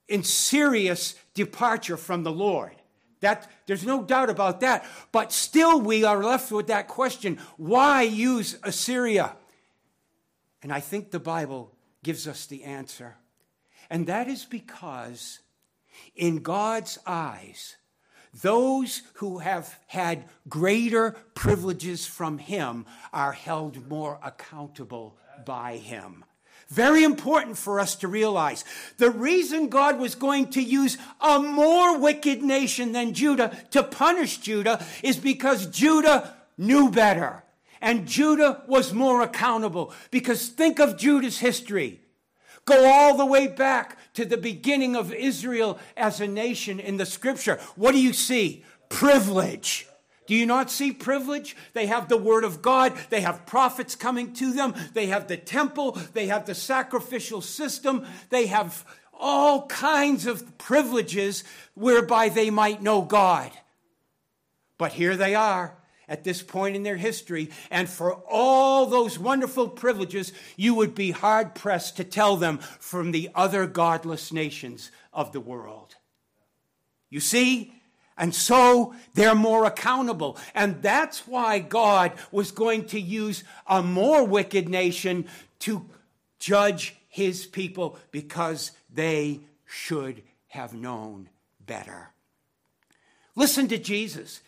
in 0.10 0.24
serious 0.24 1.16
departure 1.34 1.96
from 1.96 2.24
the 2.24 2.34
Lord. 2.34 2.76
That, 3.22 3.50
there's 3.66 3.86
no 3.86 4.04
doubt 4.04 4.30
about 4.30 4.60
that. 4.62 4.86
But 5.12 5.32
still, 5.32 5.80
we 5.80 6.04
are 6.04 6.24
left 6.24 6.52
with 6.52 6.68
that 6.68 6.88
question 6.88 7.40
why 7.58 8.04
use 8.04 8.58
Assyria? 8.64 9.36
And 10.62 10.74
I 10.74 10.80
think 10.80 11.12
the 11.12 11.20
Bible 11.20 11.72
gives 12.04 12.28
us 12.28 12.46
the 12.46 12.64
answer. 12.64 13.18
And 13.90 14.08
that 14.08 14.28
is 14.28 14.46
because, 14.46 15.40
in 16.16 16.38
God's 16.42 16.98
eyes, 17.06 17.76
those 18.42 19.02
who 19.16 19.38
have 19.38 19.80
had 19.88 20.26
greater 20.50 21.12
privileges 21.36 22.06
from 22.06 22.38
him 22.38 22.86
are 23.14 23.32
held 23.32 23.88
more 23.88 24.20
accountable 24.24 25.18
by 25.46 25.78
him. 25.78 26.26
Very 26.70 27.04
important 27.04 27.58
for 27.58 27.80
us 27.80 27.96
to 27.98 28.08
realize. 28.08 28.66
The 28.98 29.12
reason 29.12 29.70
God 29.70 30.00
was 30.00 30.16
going 30.16 30.50
to 30.52 30.62
use 30.62 30.98
a 31.22 31.40
more 31.40 31.98
wicked 31.98 32.42
nation 32.42 32.92
than 32.92 33.14
Judah 33.14 33.56
to 33.72 33.84
punish 33.84 34.40
Judah 34.40 34.84
is 35.04 35.18
because 35.18 35.68
Judah 35.68 36.36
knew 36.58 36.90
better. 36.90 37.44
And 37.82 38.08
Judah 38.08 38.64
was 38.68 38.94
more 38.94 39.22
accountable. 39.22 39.94
Because 40.10 40.48
think 40.48 40.80
of 40.80 40.98
Judah's 40.98 41.38
history. 41.38 42.02
Go 42.66 42.92
all 42.92 43.16
the 43.16 43.28
way 43.28 43.46
back 43.46 43.98
to 44.14 44.26
the 44.26 44.38
beginning 44.38 44.96
of 44.96 45.14
Israel 45.14 45.78
as 45.96 46.20
a 46.20 46.28
nation 46.28 46.80
in 46.80 46.98
the 46.98 47.06
scripture. 47.06 47.60
What 47.76 47.92
do 47.92 48.02
you 48.02 48.12
see? 48.12 48.66
Privilege. 48.90 49.88
Do 50.28 50.36
you 50.36 50.46
not 50.46 50.72
see 50.72 50.92
privilege? 50.92 51.56
They 51.74 51.86
have 51.86 52.08
the 52.10 52.18
word 52.18 52.44
of 52.44 52.62
God. 52.62 52.98
They 53.10 53.22
have 53.22 53.46
prophets 53.46 53.96
coming 53.96 54.34
to 54.34 54.52
them. 54.54 54.74
They 54.94 55.08
have 55.08 55.28
the 55.28 55.38
temple. 55.38 55.94
They 56.14 56.28
have 56.28 56.46
the 56.46 56.56
sacrificial 56.56 57.42
system. 57.42 58.06
They 58.30 58.48
have 58.48 58.86
all 59.14 59.68
kinds 59.68 60.26
of 60.26 60.58
privileges 60.58 61.44
whereby 61.74 62.30
they 62.30 62.50
might 62.50 62.82
know 62.82 63.02
God. 63.02 63.52
But 64.78 64.94
here 64.94 65.16
they 65.16 65.36
are 65.36 65.78
at 66.08 66.24
this 66.24 66.44
point 66.44 66.76
in 66.76 66.84
their 66.84 66.98
history, 66.98 67.50
and 67.72 67.90
for 67.90 68.14
all 68.30 68.86
those 68.86 69.18
wonderful 69.18 69.68
privileges, 69.68 70.32
you 70.56 70.76
would 70.76 70.94
be 70.94 71.12
hard 71.12 71.56
pressed 71.56 71.98
to 71.98 72.04
tell 72.04 72.38
them 72.38 72.60
from 72.60 73.12
the 73.12 73.30
other 73.34 73.66
godless 73.66 74.32
nations 74.32 74.92
of 75.12 75.32
the 75.32 75.40
world. 75.40 75.96
You 77.10 77.20
see? 77.20 77.75
And 78.18 78.34
so 78.34 78.96
they're 79.14 79.36
more 79.36 79.66
accountable. 79.66 80.38
And 80.54 80.82
that's 80.82 81.28
why 81.28 81.60
God 81.60 82.14
was 82.32 82.52
going 82.52 82.86
to 82.88 83.00
use 83.00 83.44
a 83.68 83.84
more 83.84 84.24
wicked 84.24 84.70
nation 84.70 85.28
to 85.60 85.86
judge 86.40 86.96
his 87.10 87.46
people 87.46 87.98
because 88.12 88.72
they 88.94 89.42
should 89.66 90.22
have 90.48 90.74
known 90.74 91.30
better. 91.66 92.12
Listen 93.36 93.68
to 93.68 93.78
Jesus. 93.78 94.42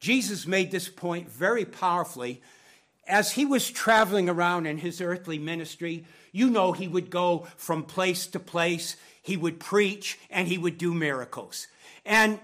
Jesus 0.00 0.46
made 0.46 0.70
this 0.70 0.88
point 0.88 1.30
very 1.30 1.64
powerfully. 1.64 2.42
As 3.06 3.32
he 3.32 3.46
was 3.46 3.70
traveling 3.70 4.28
around 4.28 4.66
in 4.66 4.78
his 4.78 5.00
earthly 5.00 5.38
ministry, 5.38 6.04
you 6.32 6.50
know 6.50 6.72
he 6.72 6.88
would 6.88 7.08
go 7.08 7.46
from 7.56 7.84
place 7.84 8.26
to 8.28 8.40
place, 8.40 8.96
he 9.22 9.36
would 9.36 9.60
preach, 9.60 10.18
and 10.30 10.48
he 10.48 10.58
would 10.58 10.76
do 10.76 10.92
miracles. 10.92 11.68
And 12.04 12.38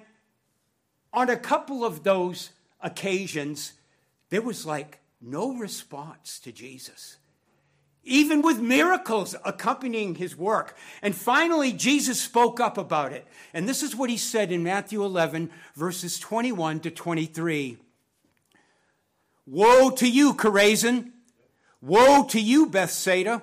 on 1.12 1.30
a 1.30 1.36
couple 1.36 1.84
of 1.84 2.02
those 2.02 2.50
occasions, 2.80 3.74
there 4.30 4.42
was 4.42 4.64
like 4.64 5.00
no 5.20 5.54
response 5.54 6.38
to 6.40 6.52
Jesus 6.52 7.18
even 8.04 8.42
with 8.42 8.60
miracles 8.60 9.34
accompanying 9.44 10.14
his 10.14 10.36
work. 10.36 10.76
And 11.02 11.14
finally, 11.14 11.72
Jesus 11.72 12.20
spoke 12.20 12.60
up 12.60 12.78
about 12.78 13.12
it. 13.12 13.26
And 13.52 13.68
this 13.68 13.82
is 13.82 13.94
what 13.94 14.10
he 14.10 14.16
said 14.16 14.50
in 14.50 14.62
Matthew 14.62 15.04
11, 15.04 15.50
verses 15.76 16.18
21 16.18 16.80
to 16.80 16.90
23. 16.90 17.78
Woe 19.46 19.90
to 19.90 20.08
you, 20.08 20.34
Chorazin! 20.34 21.12
Woe 21.80 22.24
to 22.24 22.40
you, 22.40 22.66
Bethsaida! 22.66 23.42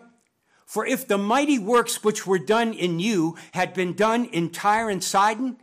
For 0.65 0.85
if 0.85 1.07
the 1.07 1.17
mighty 1.17 1.59
works 1.59 2.03
which 2.03 2.27
were 2.27 2.39
done 2.39 2.73
in 2.73 2.99
you 2.99 3.37
had 3.53 3.73
been 3.73 3.93
done 3.93 4.25
in 4.25 4.49
Tyre 4.49 4.89
and 4.89 5.03
Sidon, 5.03 5.57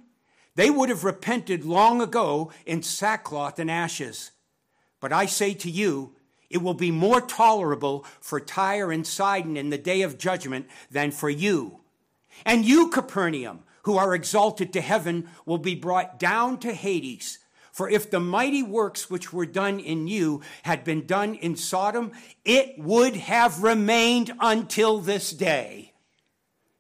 they 0.55 0.71
would 0.71 0.89
have 0.89 1.05
repented 1.05 1.65
long 1.65 2.01
ago 2.01 2.53
in 2.65 2.83
sackcloth 2.83 3.59
and 3.59 3.71
ashes. 3.71 4.31
But 5.01 5.13
I 5.13 5.27
say 5.27 5.55
to 5.55 5.71
you, 5.71 6.15
it 6.49 6.63
will 6.63 6.75
be 6.75 6.91
more 6.91 7.21
tolerable 7.21 8.07
for 8.21 8.39
Tyre 8.39 8.93
and 8.93 9.07
Sidon 9.07 9.57
in 9.57 9.71
the 9.71 9.79
day 9.79 10.03
of 10.03 10.19
judgment 10.19 10.67
than 10.91 11.11
for 11.11 11.29
you. 11.29 11.81
And 12.45 12.65
you, 12.65 12.89
Capernaum, 12.89 13.65
who 13.83 13.97
are 13.97 14.15
exalted 14.15 14.73
to 14.73 14.81
heaven, 14.81 15.29
will 15.45 15.59
be 15.59 15.75
brought 15.75 16.19
down 16.19 16.59
to 16.61 16.73
Hades. 16.73 17.39
For 17.73 17.89
if 17.91 18.09
the 18.09 18.21
mighty 18.21 18.63
works 18.63 19.11
which 19.11 19.33
were 19.33 19.47
done 19.47 19.81
in 19.81 20.07
you 20.07 20.43
had 20.63 20.85
been 20.85 21.07
done 21.07 21.35
in 21.35 21.57
Sodom, 21.57 22.13
it 22.45 22.79
would 22.79 23.17
have 23.17 23.65
remained 23.65 24.33
until 24.39 25.01
this 25.01 25.33
day. 25.33 25.93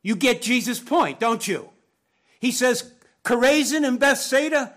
You 0.02 0.14
get 0.14 0.40
Jesus' 0.40 0.78
point, 0.78 1.19
don't 1.19 1.49
you? 1.49 1.71
He 2.38 2.52
says, 2.52 2.93
Chorazin 3.25 3.87
and 3.87 3.99
Bethsaida, 3.99 4.75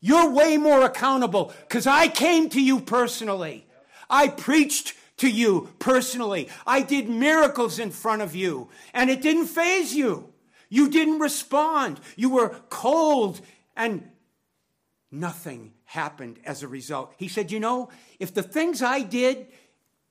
you're 0.00 0.30
way 0.30 0.56
more 0.56 0.82
accountable 0.82 1.52
because 1.60 1.86
I 1.86 2.08
came 2.08 2.48
to 2.50 2.60
you 2.60 2.80
personally. 2.80 3.66
I 4.10 4.28
preached 4.28 4.94
to 5.18 5.30
you 5.30 5.70
personally. 5.78 6.48
I 6.66 6.82
did 6.82 7.08
miracles 7.08 7.78
in 7.78 7.92
front 7.92 8.20
of 8.20 8.34
you, 8.34 8.68
and 8.92 9.08
it 9.08 9.22
didn't 9.22 9.46
faze 9.46 9.94
you. 9.94 10.32
You 10.68 10.90
didn't 10.90 11.20
respond. 11.20 12.00
You 12.16 12.30
were 12.30 12.56
cold, 12.68 13.40
and 13.76 14.10
nothing 15.10 15.74
happened 15.84 16.40
as 16.44 16.62
a 16.62 16.68
result. 16.68 17.14
He 17.16 17.28
said, 17.28 17.52
You 17.52 17.60
know, 17.60 17.90
if 18.18 18.34
the 18.34 18.42
things 18.42 18.82
I 18.82 19.02
did 19.02 19.46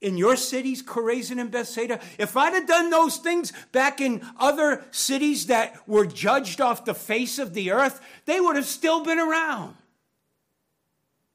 in 0.01 0.17
your 0.17 0.35
cities, 0.35 0.81
Chorazin 0.81 1.39
and 1.39 1.51
Bethsaida, 1.51 1.99
if 2.17 2.35
I'd 2.35 2.53
have 2.53 2.67
done 2.67 2.89
those 2.89 3.17
things 3.17 3.53
back 3.71 4.01
in 4.01 4.21
other 4.39 4.83
cities 4.89 5.45
that 5.45 5.87
were 5.87 6.07
judged 6.07 6.59
off 6.59 6.85
the 6.85 6.95
face 6.95 7.37
of 7.37 7.53
the 7.53 7.71
earth, 7.71 8.01
they 8.25 8.41
would 8.41 8.55
have 8.55 8.65
still 8.65 9.03
been 9.03 9.19
around. 9.19 9.75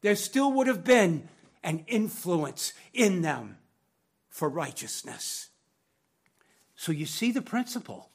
There 0.03 0.17
still 0.17 0.53
would 0.53 0.67
have 0.67 0.85
been 0.85 1.29
an 1.63 1.85
influence 1.87 2.73
in 2.93 3.23
them 3.23 3.59
for 4.29 4.49
righteousness. 4.49 5.49
So 6.75 6.93
you 6.93 7.07
see 7.07 7.31
the 7.31 7.43
principle 7.43 8.11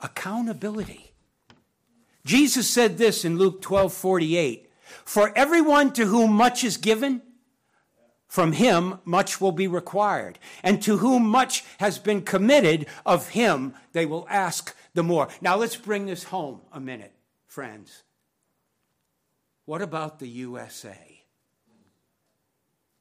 accountability. 0.00 1.12
Jesus 2.24 2.68
said 2.68 2.96
this 2.96 3.24
in 3.24 3.38
Luke 3.38 3.60
12 3.60 3.92
48 3.92 4.70
For 5.04 5.36
everyone 5.36 5.92
to 5.92 6.06
whom 6.06 6.32
much 6.32 6.64
is 6.64 6.76
given, 6.78 7.22
from 8.30 8.52
him 8.52 9.00
much 9.04 9.40
will 9.40 9.52
be 9.52 9.66
required. 9.66 10.38
And 10.62 10.80
to 10.84 10.98
whom 10.98 11.26
much 11.26 11.64
has 11.78 11.98
been 11.98 12.22
committed, 12.22 12.86
of 13.04 13.30
him 13.30 13.74
they 13.92 14.06
will 14.06 14.26
ask 14.30 14.74
the 14.94 15.02
more. 15.02 15.28
Now 15.40 15.56
let's 15.56 15.74
bring 15.74 16.06
this 16.06 16.22
home 16.22 16.60
a 16.72 16.78
minute, 16.78 17.12
friends. 17.48 18.04
What 19.64 19.82
about 19.82 20.20
the 20.20 20.28
USA? 20.28 21.22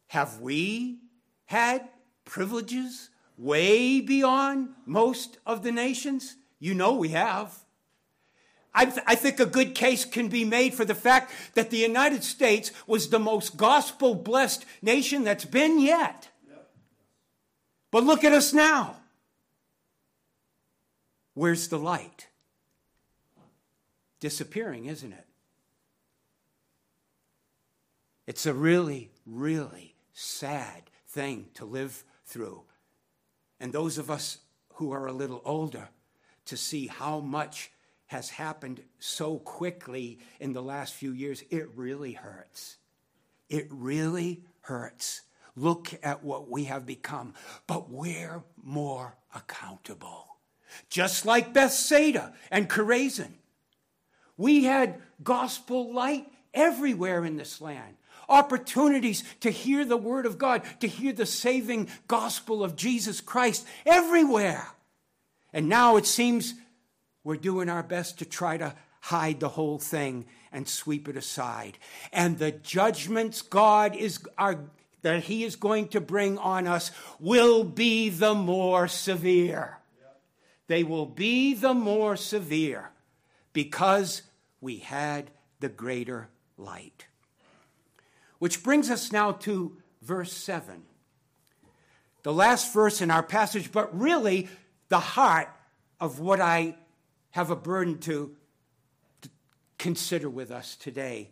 Have 0.08 0.42
we 0.42 0.98
had 1.46 1.88
privileges 2.26 3.12
way 3.38 4.02
beyond 4.02 4.70
most 4.88 5.38
of 5.46 5.62
the 5.62 5.72
nations? 5.72 6.38
You 6.60 6.74
know 6.74 6.96
we 6.96 7.10
have. 7.10 7.56
I, 8.74 8.86
th- 8.86 9.04
I, 9.08 9.16
think 9.16 9.40
a 9.40 9.46
good 9.46 9.74
case 9.74 10.06
can 10.06 10.28
be 10.28 10.46
made 10.46 10.74
for 10.74 10.86
the 10.86 10.96
fact 10.96 11.32
that 11.56 11.70
the 11.70 11.78
United 11.78 12.24
States 12.24 12.72
was 12.86 13.10
the 13.10 13.20
most 13.20 13.58
gospel 13.58 14.14
blessed 14.14 14.66
nation 14.82 15.24
that's 15.24 15.46
been 15.46 15.80
yet. 15.80 16.30
But 17.92 18.04
look 18.04 18.24
at 18.24 18.32
us 18.32 18.54
now. 18.54 18.98
Where's 21.34 21.70
the 21.70 21.80
light? 21.80 22.28
Disappearing, 24.20 24.86
isn't 24.86 25.14
it? 25.14 25.26
It's 28.28 28.46
a 28.46 28.54
really, 28.54 29.10
really 29.26 29.96
sad 30.14 30.84
thing 31.08 31.48
to 31.56 31.66
live 31.66 32.04
through. 32.26 32.64
And 33.60 33.74
those 33.74 33.98
of 33.98 34.12
us 34.12 34.38
who 34.76 34.92
are 34.92 35.08
a 35.08 35.14
little 35.14 35.42
older, 35.44 35.90
to 36.46 36.58
see 36.58 36.88
how 36.88 37.20
much 37.20 37.72
has 38.10 38.30
happened 38.32 38.82
so 38.98 39.38
quickly 39.38 40.18
in 40.40 40.54
the 40.54 40.64
last 40.64 40.96
few 40.96 41.12
years, 41.12 41.44
it 41.52 41.70
really 41.76 42.14
hurts. 42.14 42.78
It 43.50 43.68
really 43.70 44.44
hurts. 44.62 45.22
Look 45.56 45.94
at 46.02 46.24
what 46.24 46.50
we 46.50 46.66
have 46.66 46.88
become, 46.88 47.36
but 47.68 47.92
we're 47.92 48.44
more 48.64 49.16
accountable. 49.36 50.26
Just 50.90 51.24
like 51.26 51.54
Bethsaida 51.54 52.34
and 52.50 52.68
Chorazin. 52.68 53.34
We 54.38 54.64
had 54.64 55.02
gospel 55.24 55.94
light 55.94 56.26
everywhere 56.54 57.24
in 57.26 57.38
this 57.38 57.62
land 57.62 57.96
opportunities 58.28 59.24
to 59.40 59.50
hear 59.50 59.84
the 59.84 59.98
word 59.98 60.28
of 60.28 60.38
God, 60.38 60.62
to 60.80 60.88
hear 60.88 61.12
the 61.12 61.26
saving 61.26 61.90
gospel 62.08 62.64
of 62.64 62.76
Jesus 62.76 63.22
Christ 63.22 63.66
everywhere. 63.88 64.68
And 65.52 65.68
now 65.68 65.98
it 65.98 66.06
seems 66.06 66.54
we're 67.24 67.36
doing 67.36 67.70
our 67.70 67.84
best 67.84 68.20
to 68.20 68.26
try 68.26 68.58
to 68.58 68.76
hide 69.02 69.40
the 69.40 69.50
whole 69.50 69.80
thing 69.80 70.26
and 70.52 70.68
sweep 70.68 71.08
it 71.08 71.18
aside. 71.18 71.78
And 72.12 72.38
the 72.38 72.52
judgments 72.52 73.42
God 73.42 73.96
is 73.96 74.20
are 74.38 74.66
that 75.02 75.24
he 75.24 75.44
is 75.44 75.56
going 75.56 75.88
to 75.90 76.02
bring 76.02 76.38
on 76.38 76.68
us 76.68 76.92
will 77.20 77.64
be 77.64 78.10
the 78.10 78.34
more 78.34 78.88
severe. 78.88 79.80
They 80.68 80.84
will 80.84 81.06
be 81.06 81.54
the 81.54 81.74
more 81.74 82.16
severe 82.16 82.92
because 83.54 84.24
we 84.62 84.78
had 84.78 85.32
the 85.60 85.70
greater 85.70 86.30
light. 86.58 87.08
Which 88.40 88.64
brings 88.64 88.90
us 88.90 89.12
now 89.12 89.32
to 89.34 89.78
verse 90.02 90.34
7. 90.34 90.84
The 92.24 92.34
last 92.34 92.74
verse 92.74 93.02
in 93.02 93.10
our 93.10 93.24
passage, 93.24 93.72
but 93.72 93.98
really 93.98 94.50
the 94.90 95.00
heart 95.00 95.50
of 96.00 96.20
what 96.20 96.42
I 96.42 96.76
have 97.32 97.50
a 97.50 97.56
burden 97.56 97.98
to, 98.00 98.36
to 99.22 99.30
consider 99.78 100.30
with 100.30 100.52
us 100.52 100.76
today. 100.76 101.32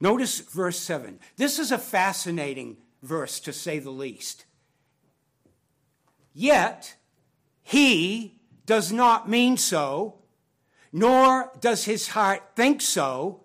Notice 0.00 0.40
verse 0.40 0.78
7. 0.78 1.18
This 1.36 1.58
is 1.58 1.72
a 1.72 1.78
fascinating 1.78 2.78
verse, 3.02 3.40
to 3.40 3.52
say 3.52 3.78
the 3.78 3.90
least. 3.90 4.44
Yet, 6.32 6.96
he 7.62 8.40
does 8.66 8.92
not 8.92 9.28
mean 9.28 9.56
so, 9.56 10.16
nor 10.92 11.52
does 11.60 11.84
his 11.84 12.08
heart 12.08 12.42
think 12.56 12.80
so, 12.80 13.44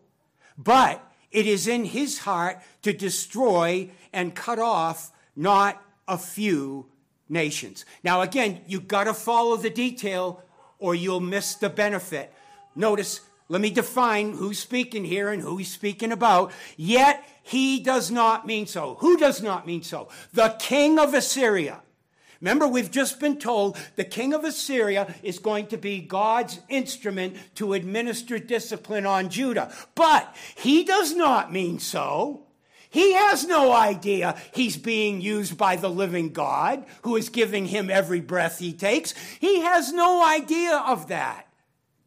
but 0.58 1.02
it 1.32 1.46
is 1.46 1.68
in 1.68 1.86
his 1.86 2.20
heart 2.20 2.62
to 2.82 2.94
destroy 2.94 3.90
and 4.14 4.36
cut 4.36 4.60
off 4.60 5.12
not 5.36 5.82
a 6.08 6.18
few 6.18 6.88
nations. 7.28 7.86
Now, 8.04 8.22
again, 8.22 8.62
you've 8.68 8.88
got 8.88 9.06
to 9.06 9.14
follow 9.14 9.58
the 9.58 9.70
detail 9.70 10.44
or 10.86 10.94
you'll 10.94 11.20
miss 11.20 11.56
the 11.56 11.68
benefit. 11.68 12.32
Notice, 12.76 13.22
let 13.50 13.60
me 13.60 13.72
define 13.72 14.34
who's 14.34 14.60
speaking 14.60 15.04
here 15.04 15.30
and 15.30 15.42
who 15.42 15.58
he's 15.58 15.72
speaking 15.72 16.12
about. 16.12 16.52
Yet 16.78 17.28
he 17.42 17.80
does 17.80 18.12
not 18.12 18.46
mean 18.46 18.68
so. 18.68 18.96
Who 19.00 19.18
does 19.18 19.42
not 19.42 19.66
mean 19.66 19.82
so? 19.82 20.10
The 20.34 20.56
king 20.60 21.00
of 21.00 21.16
Assyria. 21.16 21.82
Remember, 22.40 22.68
we've 22.68 22.92
just 22.92 23.20
been 23.20 23.40
told 23.40 23.78
the 23.96 24.04
king 24.04 24.32
of 24.32 24.44
Assyria 24.44 25.16
is 25.24 25.40
going 25.40 25.66
to 25.68 25.78
be 25.78 26.02
God's 26.02 26.60
instrument 26.70 27.36
to 27.56 27.74
administer 27.74 28.38
discipline 28.38 29.08
on 29.08 29.30
Judah. 29.30 29.74
But 29.96 30.36
he 30.56 30.84
does 30.84 31.16
not 31.16 31.52
mean 31.52 31.80
so. 31.80 32.45
He 32.96 33.12
has 33.12 33.46
no 33.46 33.74
idea 33.74 34.38
he's 34.54 34.78
being 34.78 35.20
used 35.20 35.58
by 35.58 35.76
the 35.76 35.90
living 35.90 36.30
God 36.30 36.86
who 37.02 37.18
is 37.18 37.28
giving 37.28 37.66
him 37.66 37.90
every 37.90 38.22
breath 38.22 38.58
he 38.58 38.72
takes. 38.72 39.14
He 39.42 39.60
has 39.60 39.92
no 39.92 40.26
idea 40.26 40.78
of 40.78 41.10
that. 41.10 41.46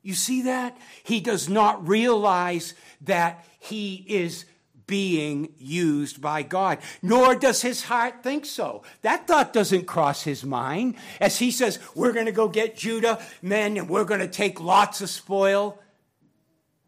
You 0.01 0.15
see 0.15 0.41
that? 0.45 0.79
He 1.05 1.21
does 1.21 1.47
not 1.47 1.87
realize 1.87 2.73
that 3.03 3.45
he 3.59 4.03
is 4.09 4.47
being 4.87 5.53
used 5.59 6.23
by 6.23 6.43
God, 6.43 6.79
nor 7.03 7.35
does 7.35 7.61
his 7.61 7.83
heart 7.83 8.23
think 8.23 8.47
so. 8.47 8.83
That 9.03 9.27
thought 9.27 9.53
doesn't 9.53 9.85
cross 9.85 10.23
his 10.23 10.43
mind 10.43 10.95
as 11.21 11.39
he 11.39 11.51
says, 11.51 11.79
We're 11.95 12.15
going 12.15 12.25
to 12.25 12.33
go 12.33 12.49
get 12.49 12.79
Judah 12.79 13.23
men 13.43 13.77
and 13.77 13.91
we're 13.91 14.07
going 14.07 14.21
to 14.21 14.27
take 14.27 14.59
lots 14.59 15.03
of 15.03 15.11
spoil. 15.11 15.79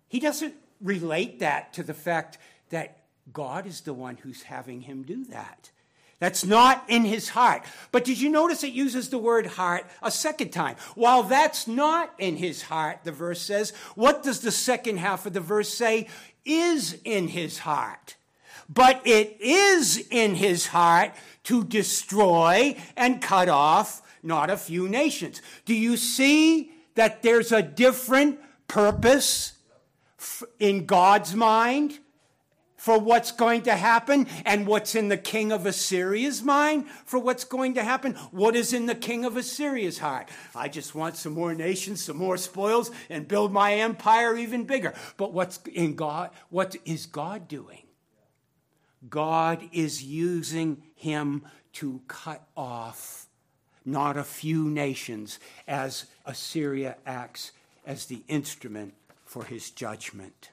He 0.08 0.20
doesn't 0.20 0.54
relate 0.80 1.40
that 1.40 1.74
to 1.74 1.82
the 1.82 1.92
fact 1.92 2.38
that 2.70 2.96
God 3.32 3.66
is 3.66 3.82
the 3.82 3.94
one 3.94 4.16
who's 4.16 4.42
having 4.42 4.82
him 4.82 5.02
do 5.02 5.24
that. 5.26 5.70
That's 6.18 6.44
not 6.44 6.84
in 6.86 7.06
his 7.06 7.30
heart. 7.30 7.62
But 7.92 8.04
did 8.04 8.20
you 8.20 8.28
notice 8.28 8.62
it 8.62 8.72
uses 8.72 9.08
the 9.08 9.18
word 9.18 9.46
heart 9.46 9.86
a 10.02 10.10
second 10.10 10.50
time? 10.50 10.76
While 10.94 11.22
that's 11.22 11.66
not 11.66 12.12
in 12.18 12.36
his 12.36 12.62
heart, 12.62 13.00
the 13.04 13.12
verse 13.12 13.40
says, 13.40 13.72
what 13.94 14.22
does 14.22 14.40
the 14.40 14.50
second 14.50 14.98
half 14.98 15.24
of 15.24 15.32
the 15.32 15.40
verse 15.40 15.72
say? 15.72 16.08
is 16.44 16.98
in 17.04 17.28
his 17.28 17.58
heart. 17.58 18.16
But 18.68 19.02
it 19.04 19.40
is 19.40 20.06
in 20.10 20.34
his 20.36 20.68
heart 20.68 21.12
to 21.44 21.64
destroy 21.64 22.76
and 22.96 23.20
cut 23.20 23.48
off 23.48 24.02
not 24.22 24.50
a 24.50 24.56
few 24.56 24.88
nations. 24.88 25.40
Do 25.64 25.74
you 25.74 25.96
see 25.96 26.72
that 26.94 27.22
there's 27.22 27.52
a 27.52 27.62
different 27.62 28.38
purpose 28.68 29.52
in 30.58 30.86
God's 30.86 31.34
mind 31.34 31.98
for 32.80 32.98
what's 32.98 33.30
going 33.30 33.60
to 33.60 33.74
happen 33.74 34.26
and 34.46 34.66
what's 34.66 34.94
in 34.94 35.08
the 35.08 35.18
king 35.18 35.52
of 35.52 35.66
Assyria's 35.66 36.42
mind 36.42 36.86
for 37.04 37.18
what's 37.18 37.44
going 37.44 37.74
to 37.74 37.84
happen. 37.84 38.14
What 38.30 38.56
is 38.56 38.72
in 38.72 38.86
the 38.86 38.94
king 38.94 39.26
of 39.26 39.36
Assyria's 39.36 39.98
heart? 39.98 40.30
I 40.54 40.68
just 40.68 40.94
want 40.94 41.18
some 41.18 41.34
more 41.34 41.54
nations, 41.54 42.02
some 42.02 42.16
more 42.16 42.38
spoils, 42.38 42.90
and 43.10 43.28
build 43.28 43.52
my 43.52 43.74
empire 43.74 44.34
even 44.34 44.64
bigger. 44.64 44.94
But 45.18 45.34
what's 45.34 45.60
in 45.66 45.94
God? 45.94 46.30
What 46.48 46.74
is 46.86 47.04
God 47.04 47.48
doing? 47.48 47.82
God 49.10 49.62
is 49.72 50.02
using 50.02 50.82
him 50.94 51.42
to 51.74 52.00
cut 52.08 52.46
off 52.56 53.26
not 53.84 54.16
a 54.16 54.24
few 54.24 54.70
nations 54.70 55.38
as 55.68 56.06
Assyria 56.24 56.96
acts 57.04 57.52
as 57.86 58.06
the 58.06 58.22
instrument 58.26 58.94
for 59.26 59.44
his 59.44 59.70
judgment. 59.70 60.48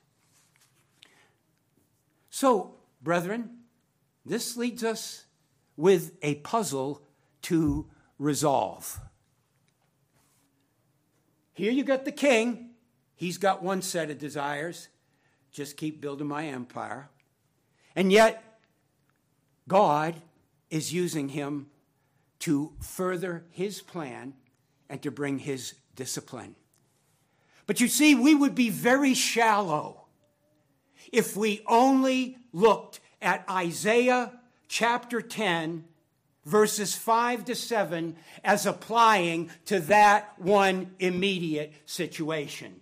So, 2.39 2.75
brethren, 3.01 3.49
this 4.23 4.55
leads 4.55 4.83
us 4.83 5.25
with 5.75 6.11
a 6.21 6.35
puzzle 6.35 7.01
to 7.41 7.87
resolve. 8.19 8.99
Here 11.53 11.71
you 11.71 11.83
got 11.83 12.05
the 12.05 12.11
king. 12.11 12.75
He's 13.15 13.39
got 13.39 13.63
one 13.63 13.81
set 13.81 14.11
of 14.11 14.19
desires 14.19 14.89
just 15.51 15.77
keep 15.77 15.99
building 15.99 16.27
my 16.27 16.45
empire. 16.45 17.09
And 17.95 18.11
yet, 18.11 18.59
God 19.67 20.13
is 20.69 20.93
using 20.93 21.29
him 21.29 21.71
to 22.41 22.71
further 22.79 23.45
his 23.49 23.81
plan 23.81 24.35
and 24.91 25.01
to 25.01 25.09
bring 25.09 25.39
his 25.39 25.73
discipline. 25.95 26.55
But 27.65 27.81
you 27.81 27.87
see, 27.87 28.13
we 28.13 28.35
would 28.35 28.53
be 28.53 28.69
very 28.69 29.15
shallow 29.15 29.96
if 31.11 31.35
we 31.35 31.61
only 31.67 32.37
looked 32.51 32.99
at 33.21 33.45
Isaiah 33.49 34.33
chapter 34.67 35.21
10, 35.21 35.85
verses 36.45 36.95
5 36.95 37.45
to 37.45 37.55
7, 37.55 38.15
as 38.43 38.65
applying 38.65 39.49
to 39.65 39.79
that 39.81 40.33
one 40.37 40.95
immediate 40.99 41.73
situation. 41.85 42.81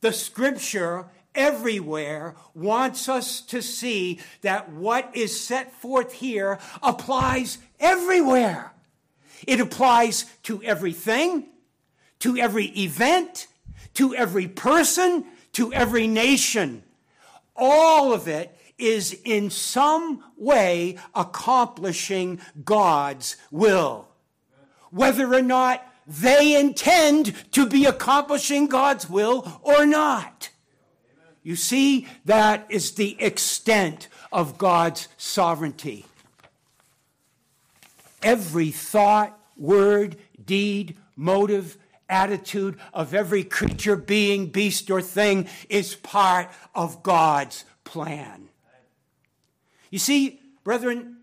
The 0.00 0.12
scripture 0.12 1.06
everywhere 1.34 2.34
wants 2.54 3.08
us 3.08 3.40
to 3.40 3.62
see 3.62 4.20
that 4.42 4.70
what 4.70 5.10
is 5.14 5.40
set 5.40 5.72
forth 5.72 6.12
here 6.14 6.58
applies 6.82 7.58
everywhere. 7.80 8.72
It 9.46 9.60
applies 9.60 10.26
to 10.44 10.62
everything, 10.62 11.46
to 12.20 12.36
every 12.36 12.66
event, 12.66 13.46
to 13.94 14.14
every 14.14 14.48
person, 14.48 15.24
to 15.54 15.72
every 15.72 16.06
nation. 16.06 16.82
All 17.56 18.12
of 18.12 18.28
it 18.28 18.56
is 18.78 19.18
in 19.24 19.50
some 19.50 20.22
way 20.36 20.98
accomplishing 21.14 22.40
God's 22.64 23.36
will. 23.50 24.08
Whether 24.90 25.34
or 25.34 25.42
not 25.42 25.86
they 26.06 26.58
intend 26.58 27.34
to 27.52 27.66
be 27.66 27.84
accomplishing 27.84 28.66
God's 28.66 29.08
will 29.08 29.60
or 29.62 29.86
not. 29.86 30.50
You 31.42 31.56
see, 31.56 32.08
that 32.24 32.66
is 32.68 32.92
the 32.92 33.20
extent 33.20 34.08
of 34.32 34.58
God's 34.58 35.08
sovereignty. 35.16 36.06
Every 38.22 38.70
thought, 38.70 39.38
word, 39.56 40.16
deed, 40.44 40.96
motive, 41.16 41.76
attitude 42.08 42.76
of 42.92 43.14
every 43.14 43.44
creature, 43.44 43.96
being, 43.96 44.48
beast, 44.48 44.90
or 44.90 45.00
thing 45.00 45.48
is 45.68 45.94
part 45.94 46.50
of 46.74 47.02
God's 47.02 47.64
plan. 47.84 48.48
You 49.90 49.98
see, 49.98 50.40
brethren, 50.64 51.18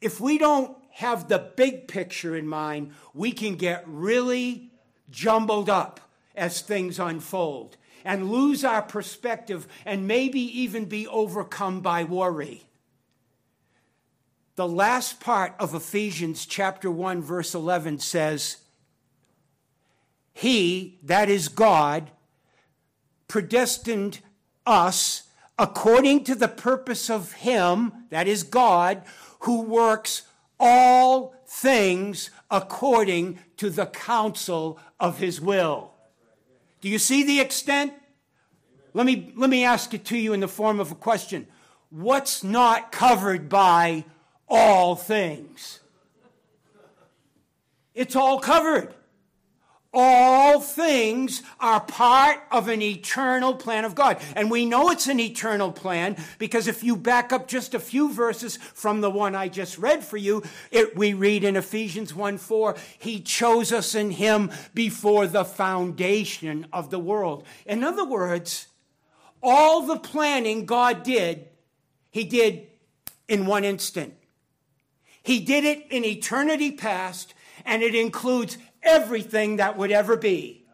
if 0.00 0.20
we 0.20 0.38
don't 0.38 0.76
have 0.92 1.28
the 1.28 1.38
big 1.38 1.88
picture 1.88 2.36
in 2.36 2.48
mind, 2.48 2.92
we 3.14 3.32
can 3.32 3.56
get 3.56 3.84
really 3.86 4.70
jumbled 5.10 5.70
up 5.70 6.00
as 6.34 6.60
things 6.60 6.98
unfold 6.98 7.76
and 8.04 8.30
lose 8.30 8.64
our 8.64 8.82
perspective 8.82 9.66
and 9.84 10.08
maybe 10.08 10.40
even 10.40 10.84
be 10.86 11.06
overcome 11.06 11.80
by 11.80 12.04
worry. 12.04 12.64
The 14.56 14.66
last 14.66 15.20
part 15.20 15.54
of 15.60 15.74
Ephesians 15.74 16.46
chapter 16.46 16.90
1 16.90 17.22
verse 17.22 17.54
11 17.54 18.00
says, 18.00 18.56
he, 20.38 21.00
that 21.02 21.28
is 21.28 21.48
God, 21.48 22.12
predestined 23.26 24.20
us 24.64 25.24
according 25.58 26.22
to 26.24 26.36
the 26.36 26.46
purpose 26.46 27.10
of 27.10 27.32
Him, 27.32 27.92
that 28.10 28.28
is 28.28 28.44
God, 28.44 29.02
who 29.40 29.62
works 29.62 30.22
all 30.60 31.34
things 31.48 32.30
according 32.52 33.40
to 33.56 33.68
the 33.68 33.86
counsel 33.86 34.78
of 35.00 35.18
His 35.18 35.40
will. 35.40 35.90
Do 36.82 36.88
you 36.88 37.00
see 37.00 37.24
the 37.24 37.40
extent? 37.40 37.94
Let 38.94 39.06
me, 39.06 39.32
let 39.34 39.50
me 39.50 39.64
ask 39.64 39.92
it 39.92 40.04
to 40.04 40.16
you 40.16 40.34
in 40.34 40.38
the 40.38 40.46
form 40.46 40.78
of 40.78 40.92
a 40.92 40.94
question. 40.94 41.48
What's 41.90 42.44
not 42.44 42.92
covered 42.92 43.48
by 43.48 44.04
all 44.48 44.94
things? 44.94 45.80
It's 47.92 48.14
all 48.14 48.38
covered. 48.38 48.94
All 50.00 50.60
things 50.60 51.42
are 51.58 51.80
part 51.80 52.38
of 52.52 52.68
an 52.68 52.82
eternal 52.82 53.52
plan 53.52 53.84
of 53.84 53.96
God. 53.96 54.22
And 54.36 54.48
we 54.48 54.64
know 54.64 54.90
it's 54.90 55.08
an 55.08 55.18
eternal 55.18 55.72
plan 55.72 56.16
because 56.38 56.68
if 56.68 56.84
you 56.84 56.94
back 56.94 57.32
up 57.32 57.48
just 57.48 57.74
a 57.74 57.80
few 57.80 58.08
verses 58.08 58.58
from 58.74 59.00
the 59.00 59.10
one 59.10 59.34
I 59.34 59.48
just 59.48 59.76
read 59.76 60.04
for 60.04 60.16
you, 60.16 60.44
it, 60.70 60.96
we 60.96 61.14
read 61.14 61.42
in 61.42 61.56
Ephesians 61.56 62.14
1 62.14 62.38
4, 62.38 62.76
He 62.96 63.20
chose 63.20 63.72
us 63.72 63.96
in 63.96 64.12
Him 64.12 64.52
before 64.72 65.26
the 65.26 65.44
foundation 65.44 66.68
of 66.72 66.90
the 66.90 67.00
world. 67.00 67.44
In 67.66 67.82
other 67.82 68.04
words, 68.04 68.68
all 69.42 69.84
the 69.84 69.98
planning 69.98 70.64
God 70.64 71.02
did, 71.02 71.48
He 72.12 72.22
did 72.22 72.68
in 73.26 73.46
one 73.46 73.64
instant. 73.64 74.14
He 75.24 75.40
did 75.40 75.64
it 75.64 75.86
in 75.90 76.04
eternity 76.04 76.70
past, 76.70 77.34
and 77.64 77.82
it 77.82 77.96
includes 77.96 78.58
everything 78.82 79.56
that 79.56 79.76
would 79.76 79.90
ever 79.90 80.16
be. 80.16 80.64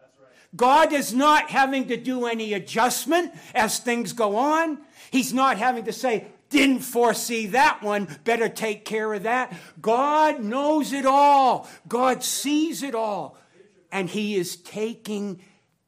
God 0.55 0.93
is 0.93 1.13
not 1.13 1.49
having 1.49 1.87
to 1.87 1.97
do 1.97 2.25
any 2.25 2.53
adjustment 2.53 3.33
as 3.53 3.79
things 3.79 4.13
go 4.13 4.37
on. 4.37 4.79
He's 5.11 5.33
not 5.33 5.57
having 5.57 5.85
to 5.85 5.93
say, 5.93 6.27
didn't 6.49 6.79
foresee 6.79 7.47
that 7.47 7.81
one, 7.81 8.07
better 8.23 8.47
take 8.47 8.85
care 8.85 9.13
of 9.13 9.23
that. 9.23 9.53
God 9.81 10.41
knows 10.41 10.93
it 10.93 11.05
all, 11.05 11.67
God 11.87 12.23
sees 12.23 12.83
it 12.83 12.95
all. 12.95 13.37
And 13.91 14.09
He 14.09 14.35
is 14.35 14.55
taking 14.57 15.41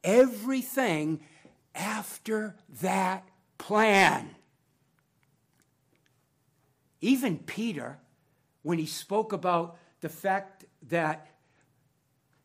everything 0.04 1.20
after 1.74 2.56
that 2.82 3.26
plan. 3.56 4.34
Even 7.00 7.38
Peter, 7.38 7.98
when 8.62 8.78
he 8.78 8.86
spoke 8.86 9.32
about 9.32 9.76
the 10.00 10.08
fact 10.08 10.64
that 10.88 11.28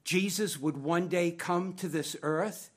Jesus 0.04 0.60
would 0.60 0.78
one 0.78 1.08
day 1.08 1.32
come 1.32 1.74
to 1.74 1.88
this 1.88 2.16
earth? 2.22 2.70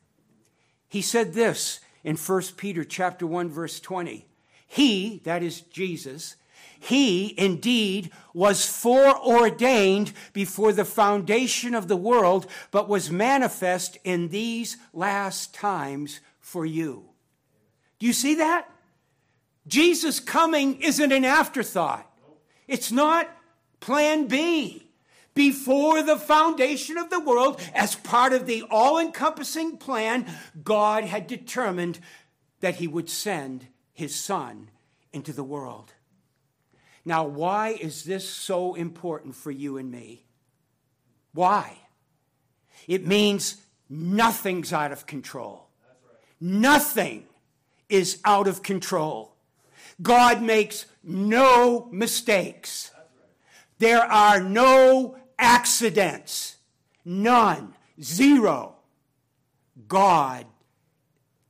He 0.89 1.03
said 1.03 1.35
this 1.35 1.81
in 2.05 2.17
1 2.17 2.43
Peter 2.57 2.85
chapter 2.85 3.27
1 3.27 3.51
verse 3.51 3.81
20. 3.81 4.27
He, 4.67 5.21
that 5.25 5.43
is 5.43 5.61
Jesus, 5.61 6.37
he 6.79 7.35
indeed 7.39 8.11
was 8.35 8.67
foreordained 8.67 10.13
before 10.33 10.73
the 10.73 10.85
foundation 10.85 11.75
of 11.75 11.89
the 11.89 11.97
world, 11.97 12.47
but 12.71 12.89
was 12.89 13.11
manifest 13.11 13.99
in 14.05 14.29
these 14.29 14.77
last 14.93 15.55
times 15.55 16.21
for 16.41 16.67
you. 16.67 17.05
Do 17.99 18.07
you 18.07 18.13
see 18.13 18.35
that? 18.37 18.69
Jesus 19.67 20.21
coming 20.21 20.81
isn't 20.81 21.13
an 21.13 21.25
afterthought. 21.25 22.09
It's 22.69 22.93
not 22.93 23.29
plan 23.81 24.27
B 24.27 24.86
before 25.37 26.03
the 26.03 26.17
foundation 26.17 26.97
of 26.97 27.11
the 27.11 27.21
world, 27.21 27.61
as 27.73 27.95
part 27.95 28.33
of 28.33 28.47
the 28.47 28.65
all 28.69 28.99
encompassing 28.99 29.77
plan, 29.77 30.27
God 30.65 31.05
had 31.05 31.29
determined 31.29 32.01
that 32.59 32.77
He 32.77 32.89
would 32.89 33.09
send 33.09 33.69
His 33.93 34.17
Son 34.17 34.71
into 35.13 35.33
the 35.33 35.45
world. 35.45 35.93
Now, 37.05 37.25
why 37.25 37.69
is 37.69 38.03
this 38.03 38.29
so 38.29 38.75
important 38.75 39.37
for 39.37 39.53
you 39.53 39.77
and 39.77 39.93
me? 39.93 40.25
Why? 41.33 41.79
It 42.89 43.07
means 43.07 43.59
nothing's 43.89 44.73
out 44.73 44.91
of 44.91 45.07
control. 45.07 45.69
Nothing 46.41 47.27
is 47.89 48.21
out 48.25 48.49
of 48.49 48.63
control. 48.63 49.37
God 50.03 50.43
makes 50.43 50.87
no 51.05 51.89
mistakes. 51.93 52.91
There 53.79 54.03
are 54.03 54.41
no 54.41 55.17
accidents. 55.39 56.57
None. 57.05 57.75
Zero. 58.01 58.77
God 59.89 60.47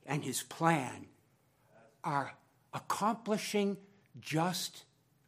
and 0.05 0.23
his 0.23 0.43
plan 0.43 1.07
are 2.03 2.33
accomplishing 2.73 3.77
just 4.19 4.83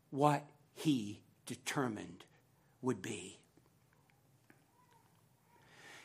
what 0.10 0.44
he 0.74 1.20
determined 1.46 2.24
would 2.82 3.02
be. 3.02 3.38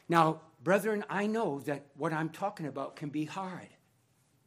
Now, 0.09 0.41
brethren, 0.63 1.05
I 1.09 1.27
know 1.27 1.61
that 1.61 1.87
what 1.97 2.13
I'm 2.13 2.29
talking 2.29 2.67
about 2.67 2.97
can 2.97 3.09
be 3.09 3.25
hard, 3.25 3.69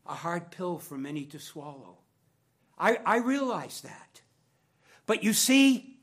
a 0.06 0.14
hard 0.14 0.52
pill 0.52 0.78
for 0.78 0.98
many 0.98 1.26
to 1.26 1.40
swallow. 1.40 1.98
I, 2.78 3.00
I 3.06 3.18
realize 3.18 3.82
that. 3.82 4.22
But 5.06 5.24
you 5.24 5.34
see, 5.34 5.97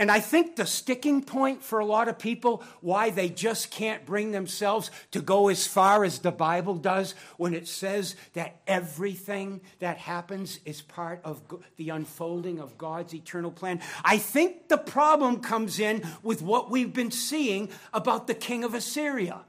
and 0.00 0.10
I 0.10 0.20
think 0.20 0.56
the 0.56 0.64
sticking 0.64 1.22
point 1.22 1.62
for 1.62 1.78
a 1.78 1.84
lot 1.84 2.08
of 2.08 2.18
people, 2.18 2.64
why 2.80 3.10
they 3.10 3.28
just 3.28 3.70
can't 3.70 4.06
bring 4.06 4.30
themselves 4.30 4.90
to 5.10 5.20
go 5.20 5.48
as 5.48 5.66
far 5.66 6.04
as 6.04 6.20
the 6.20 6.32
Bible 6.32 6.76
does 6.76 7.14
when 7.36 7.52
it 7.52 7.68
says 7.68 8.16
that 8.32 8.62
everything 8.66 9.60
that 9.80 9.98
happens 9.98 10.58
is 10.64 10.80
part 10.80 11.20
of 11.22 11.42
the 11.76 11.90
unfolding 11.90 12.60
of 12.60 12.78
God's 12.78 13.12
eternal 13.12 13.50
plan. 13.50 13.82
I 14.02 14.16
think 14.16 14.68
the 14.68 14.78
problem 14.78 15.40
comes 15.40 15.78
in 15.78 16.02
with 16.22 16.40
what 16.40 16.70
we've 16.70 16.94
been 16.94 17.10
seeing 17.10 17.68
about 17.92 18.26
the 18.26 18.34
king 18.34 18.64
of 18.64 18.72
Assyria. 18.72 19.42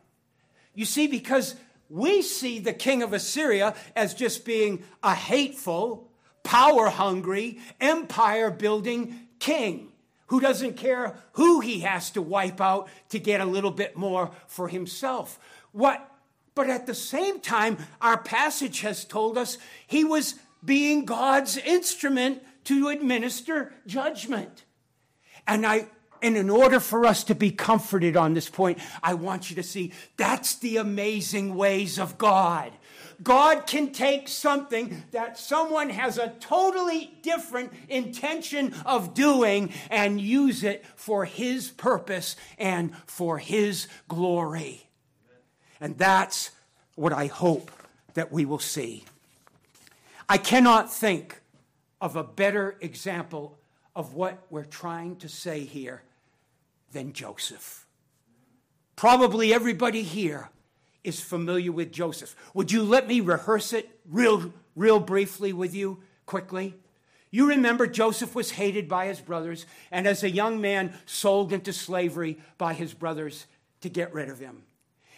You 0.75 0.83
see, 0.83 1.07
because 1.07 1.55
we 1.89 2.21
see 2.21 2.59
the 2.59 2.73
king 2.73 3.03
of 3.03 3.13
Assyria 3.13 3.73
as 3.95 4.13
just 4.13 4.43
being 4.43 4.83
a 5.01 5.15
hateful, 5.15 6.09
power 6.43 6.89
hungry, 6.89 7.59
empire 7.79 8.51
building 8.51 9.15
king 9.39 9.90
who 10.31 10.39
doesn't 10.39 10.77
care 10.77 11.13
who 11.33 11.59
he 11.59 11.81
has 11.81 12.09
to 12.09 12.21
wipe 12.21 12.61
out 12.61 12.87
to 13.09 13.19
get 13.19 13.41
a 13.41 13.45
little 13.45 13.69
bit 13.69 13.97
more 13.97 14.31
for 14.47 14.69
himself. 14.69 15.37
What 15.73 16.09
but 16.55 16.69
at 16.69 16.85
the 16.85 16.95
same 16.95 17.41
time, 17.41 17.77
our 18.01 18.17
passage 18.17 18.79
has 18.79 19.03
told 19.03 19.37
us 19.37 19.57
he 19.85 20.05
was 20.05 20.35
being 20.63 21.03
God's 21.03 21.57
instrument 21.57 22.43
to 22.65 22.87
administer 22.87 23.73
judgment. 23.85 24.63
And 25.45 25.65
I 25.65 25.87
and 26.21 26.37
in 26.37 26.49
order 26.49 26.79
for 26.79 27.05
us 27.05 27.25
to 27.25 27.35
be 27.35 27.51
comforted 27.51 28.15
on 28.15 28.33
this 28.33 28.49
point, 28.49 28.79
I 29.03 29.15
want 29.15 29.49
you 29.49 29.57
to 29.57 29.63
see 29.63 29.91
that's 30.15 30.55
the 30.55 30.77
amazing 30.77 31.55
ways 31.55 31.99
of 31.99 32.17
God. 32.17 32.71
God 33.21 33.67
can 33.67 33.91
take 33.91 34.27
something 34.27 35.03
that 35.11 35.37
someone 35.37 35.89
has 35.89 36.17
a 36.17 36.29
totally 36.39 37.17
different 37.21 37.71
intention 37.89 38.73
of 38.85 39.13
doing 39.13 39.71
and 39.89 40.19
use 40.19 40.63
it 40.63 40.85
for 40.95 41.25
His 41.25 41.69
purpose 41.69 42.35
and 42.57 42.95
for 43.05 43.37
His 43.37 43.87
glory. 44.07 44.87
And 45.79 45.97
that's 45.97 46.51
what 46.95 47.13
I 47.13 47.27
hope 47.27 47.71
that 48.13 48.31
we 48.31 48.45
will 48.45 48.59
see. 48.59 49.05
I 50.27 50.37
cannot 50.37 50.91
think 50.91 51.41
of 51.99 52.15
a 52.15 52.23
better 52.23 52.77
example 52.81 53.59
of 53.95 54.13
what 54.13 54.45
we're 54.49 54.63
trying 54.63 55.17
to 55.17 55.29
say 55.29 55.61
here 55.61 56.01
than 56.91 57.13
Joseph. 57.13 57.85
Probably 58.95 59.53
everybody 59.53 60.03
here 60.03 60.49
is 61.03 61.19
familiar 61.19 61.71
with 61.71 61.91
Joseph. 61.91 62.35
Would 62.53 62.71
you 62.71 62.83
let 62.83 63.07
me 63.07 63.19
rehearse 63.21 63.73
it 63.73 63.89
real, 64.09 64.53
real 64.75 64.99
briefly 64.99 65.53
with 65.53 65.73
you 65.73 65.99
quickly? 66.25 66.75
You 67.31 67.47
remember 67.47 67.87
Joseph 67.87 68.35
was 68.35 68.51
hated 68.51 68.89
by 68.89 69.07
his 69.07 69.21
brothers, 69.21 69.65
and 69.89 70.05
as 70.05 70.21
a 70.23 70.29
young 70.29 70.59
man, 70.59 70.93
sold 71.05 71.53
into 71.53 71.71
slavery 71.71 72.37
by 72.57 72.73
his 72.73 72.93
brothers 72.93 73.45
to 73.79 73.89
get 73.89 74.13
rid 74.13 74.29
of 74.29 74.39
him. 74.39 74.63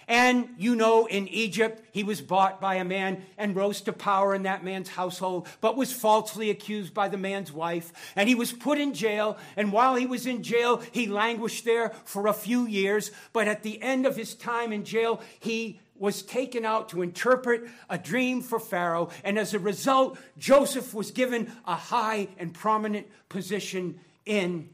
And 0.07 0.49
you 0.57 0.75
know, 0.75 1.05
in 1.05 1.27
Egypt, 1.27 1.83
he 1.91 2.03
was 2.03 2.21
bought 2.21 2.59
by 2.59 2.75
a 2.75 2.85
man 2.85 3.23
and 3.37 3.55
rose 3.55 3.81
to 3.81 3.93
power 3.93 4.35
in 4.35 4.43
that 4.43 4.63
man's 4.63 4.89
household, 4.89 5.47
but 5.61 5.77
was 5.77 5.93
falsely 5.93 6.49
accused 6.49 6.93
by 6.93 7.07
the 7.07 7.17
man's 7.17 7.51
wife. 7.51 7.93
And 8.15 8.27
he 8.27 8.35
was 8.35 8.51
put 8.51 8.77
in 8.77 8.93
jail. 8.93 9.37
And 9.55 9.71
while 9.71 9.95
he 9.95 10.05
was 10.05 10.25
in 10.25 10.43
jail, 10.43 10.81
he 10.91 11.07
languished 11.07 11.65
there 11.65 11.89
for 12.05 12.27
a 12.27 12.33
few 12.33 12.65
years. 12.65 13.11
But 13.31 13.47
at 13.47 13.63
the 13.63 13.81
end 13.81 14.05
of 14.05 14.15
his 14.15 14.35
time 14.35 14.73
in 14.73 14.83
jail, 14.83 15.21
he 15.39 15.79
was 15.95 16.21
taken 16.21 16.65
out 16.65 16.89
to 16.89 17.01
interpret 17.01 17.63
a 17.89 17.97
dream 17.97 18.41
for 18.41 18.59
Pharaoh. 18.59 19.09
And 19.23 19.37
as 19.39 19.53
a 19.53 19.59
result, 19.59 20.17
Joseph 20.37 20.93
was 20.93 21.11
given 21.11 21.51
a 21.65 21.75
high 21.75 22.27
and 22.37 22.53
prominent 22.53 23.07
position 23.29 23.99
in 24.25 24.69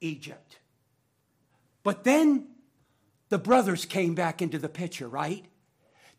Egypt. 0.00 0.58
But 1.82 2.04
then 2.04 2.46
the 3.34 3.38
brothers 3.38 3.84
came 3.84 4.14
back 4.14 4.40
into 4.40 4.60
the 4.60 4.68
picture, 4.68 5.08
right? 5.08 5.44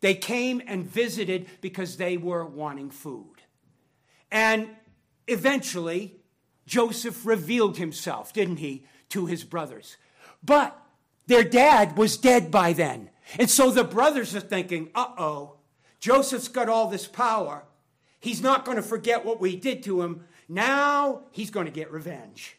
They 0.00 0.12
came 0.12 0.60
and 0.66 0.84
visited 0.84 1.46
because 1.62 1.96
they 1.96 2.18
were 2.18 2.44
wanting 2.44 2.90
food. 2.90 3.36
And 4.30 4.68
eventually, 5.26 6.16
Joseph 6.66 7.24
revealed 7.24 7.78
himself, 7.78 8.34
didn't 8.34 8.58
he, 8.58 8.84
to 9.08 9.24
his 9.24 9.44
brothers. 9.44 9.96
But 10.44 10.78
their 11.26 11.42
dad 11.42 11.96
was 11.96 12.18
dead 12.18 12.50
by 12.50 12.74
then. 12.74 13.08
And 13.38 13.48
so 13.48 13.70
the 13.70 13.82
brothers 13.82 14.36
are 14.36 14.40
thinking, 14.40 14.90
uh 14.94 15.06
oh, 15.16 15.54
Joseph's 16.00 16.48
got 16.48 16.68
all 16.68 16.88
this 16.88 17.06
power. 17.06 17.64
He's 18.20 18.42
not 18.42 18.66
going 18.66 18.76
to 18.76 18.82
forget 18.82 19.24
what 19.24 19.40
we 19.40 19.56
did 19.56 19.82
to 19.84 20.02
him. 20.02 20.26
Now 20.50 21.22
he's 21.30 21.50
going 21.50 21.64
to 21.64 21.72
get 21.72 21.90
revenge. 21.90 22.58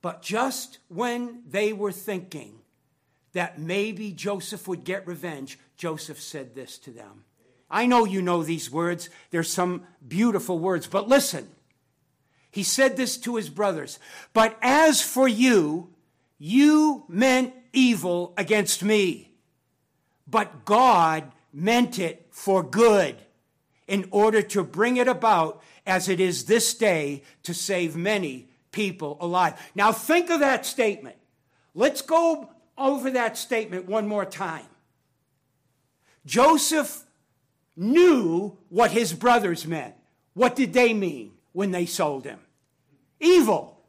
But 0.00 0.22
just 0.22 0.78
when 0.88 1.42
they 1.46 1.74
were 1.74 1.92
thinking 1.92 2.62
that 3.38 3.56
maybe 3.56 4.10
Joseph 4.10 4.66
would 4.66 4.82
get 4.82 5.06
revenge, 5.06 5.60
Joseph 5.76 6.20
said 6.20 6.56
this 6.56 6.76
to 6.78 6.90
them. 6.90 7.22
I 7.70 7.86
know 7.86 8.04
you 8.04 8.20
know 8.20 8.42
these 8.42 8.68
words. 8.68 9.10
There's 9.30 9.48
some 9.48 9.86
beautiful 10.08 10.58
words, 10.58 10.88
but 10.88 11.06
listen. 11.06 11.48
He 12.50 12.64
said 12.64 12.96
this 12.96 13.16
to 13.18 13.36
his 13.36 13.48
brothers. 13.48 14.00
But 14.32 14.58
as 14.60 15.00
for 15.00 15.28
you, 15.28 15.90
you 16.36 17.04
meant 17.06 17.54
evil 17.72 18.34
against 18.36 18.82
me, 18.82 19.30
but 20.26 20.64
God 20.64 21.30
meant 21.52 22.00
it 22.00 22.26
for 22.32 22.64
good 22.64 23.18
in 23.86 24.08
order 24.10 24.42
to 24.42 24.64
bring 24.64 24.96
it 24.96 25.06
about 25.06 25.62
as 25.86 26.08
it 26.08 26.18
is 26.18 26.46
this 26.46 26.74
day 26.74 27.22
to 27.44 27.54
save 27.54 27.94
many 27.94 28.48
people 28.72 29.16
alive. 29.20 29.54
Now 29.76 29.92
think 29.92 30.28
of 30.28 30.40
that 30.40 30.66
statement. 30.66 31.14
Let's 31.72 32.02
go 32.02 32.50
over 32.78 33.10
that 33.10 33.36
statement 33.36 33.86
one 33.86 34.06
more 34.06 34.24
time. 34.24 34.66
Joseph 36.24 37.04
knew 37.76 38.56
what 38.68 38.90
his 38.90 39.12
brothers 39.12 39.66
meant. 39.66 39.94
What 40.34 40.56
did 40.56 40.72
they 40.72 40.94
mean 40.94 41.32
when 41.52 41.70
they 41.70 41.86
sold 41.86 42.24
him? 42.24 42.40
Evil. 43.20 43.80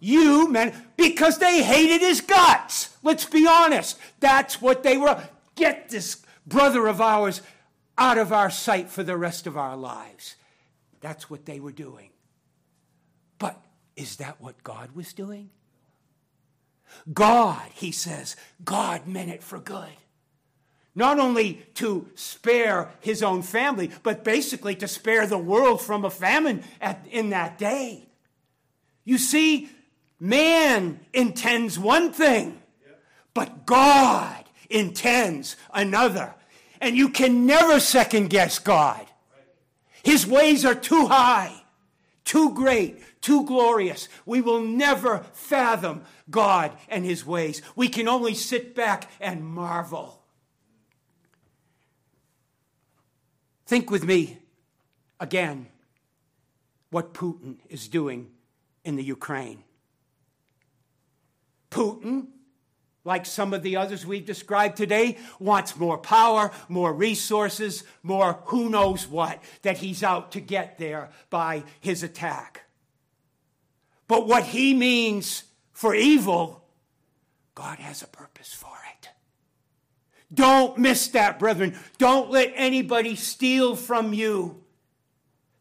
You 0.00 0.48
meant 0.48 0.74
because 0.96 1.38
they 1.38 1.62
hated 1.62 2.00
his 2.00 2.20
guts. 2.20 2.96
Let's 3.02 3.24
be 3.24 3.46
honest. 3.46 3.98
That's 4.20 4.60
what 4.60 4.82
they 4.82 4.96
were. 4.96 5.22
Get 5.54 5.90
this 5.90 6.22
brother 6.46 6.86
of 6.86 7.00
ours 7.00 7.42
out 7.98 8.18
of 8.18 8.32
our 8.32 8.50
sight 8.50 8.90
for 8.90 9.02
the 9.02 9.16
rest 9.16 9.46
of 9.46 9.56
our 9.56 9.76
lives. 9.76 10.36
That's 11.00 11.28
what 11.28 11.46
they 11.46 11.60
were 11.60 11.72
doing. 11.72 12.10
But 13.38 13.60
is 13.96 14.16
that 14.16 14.40
what 14.40 14.62
God 14.62 14.92
was 14.92 15.12
doing? 15.12 15.50
God, 17.12 17.62
he 17.74 17.92
says, 17.92 18.36
God 18.64 19.06
meant 19.06 19.30
it 19.30 19.42
for 19.42 19.58
good. 19.58 19.88
Not 20.94 21.18
only 21.18 21.62
to 21.74 22.08
spare 22.14 22.90
his 23.00 23.22
own 23.22 23.42
family, 23.42 23.90
but 24.02 24.24
basically 24.24 24.74
to 24.76 24.88
spare 24.88 25.26
the 25.26 25.38
world 25.38 25.80
from 25.80 26.04
a 26.04 26.10
famine 26.10 26.62
at, 26.80 27.06
in 27.10 27.30
that 27.30 27.58
day. 27.58 28.08
You 29.04 29.18
see, 29.18 29.70
man 30.20 31.00
intends 31.12 31.78
one 31.78 32.12
thing, 32.12 32.60
but 33.32 33.64
God 33.64 34.44
intends 34.68 35.56
another. 35.72 36.34
And 36.80 36.96
you 36.96 37.08
can 37.08 37.46
never 37.46 37.80
second 37.80 38.28
guess 38.28 38.58
God. 38.58 39.06
His 40.02 40.26
ways 40.26 40.64
are 40.64 40.74
too 40.74 41.06
high, 41.06 41.61
too 42.24 42.54
great, 42.54 43.02
too 43.20 43.44
glorious. 43.44 44.08
We 44.24 44.40
will 44.40 44.60
never 44.60 45.24
fathom 45.32 46.02
God 46.30 46.72
and 46.88 47.04
his 47.04 47.26
ways. 47.26 47.62
We 47.76 47.88
can 47.88 48.08
only 48.08 48.34
sit 48.34 48.74
back 48.74 49.10
and 49.20 49.44
marvel. 49.44 50.22
Think 53.66 53.90
with 53.90 54.04
me 54.04 54.38
again 55.18 55.66
what 56.90 57.14
Putin 57.14 57.56
is 57.70 57.88
doing 57.88 58.30
in 58.84 58.96
the 58.96 59.04
Ukraine. 59.04 59.64
Putin, 61.70 62.26
like 63.04 63.26
some 63.26 63.52
of 63.52 63.62
the 63.62 63.76
others 63.76 64.06
we've 64.06 64.26
described 64.26 64.76
today, 64.76 65.18
wants 65.38 65.76
more 65.76 65.98
power, 65.98 66.52
more 66.68 66.92
resources, 66.92 67.84
more 68.02 68.40
who 68.46 68.68
knows 68.68 69.08
what 69.08 69.42
that 69.62 69.78
he's 69.78 70.02
out 70.02 70.32
to 70.32 70.40
get 70.40 70.78
there 70.78 71.10
by 71.30 71.64
his 71.80 72.02
attack. 72.02 72.62
But 74.06 74.26
what 74.26 74.44
he 74.44 74.74
means 74.74 75.44
for 75.72 75.94
evil, 75.94 76.64
God 77.54 77.78
has 77.78 78.02
a 78.02 78.06
purpose 78.06 78.52
for 78.52 78.76
it. 78.98 79.08
Don't 80.32 80.78
miss 80.78 81.08
that, 81.08 81.38
brethren. 81.38 81.76
Don't 81.98 82.30
let 82.30 82.52
anybody 82.54 83.16
steal 83.16 83.76
from 83.76 84.12
you 84.12 84.62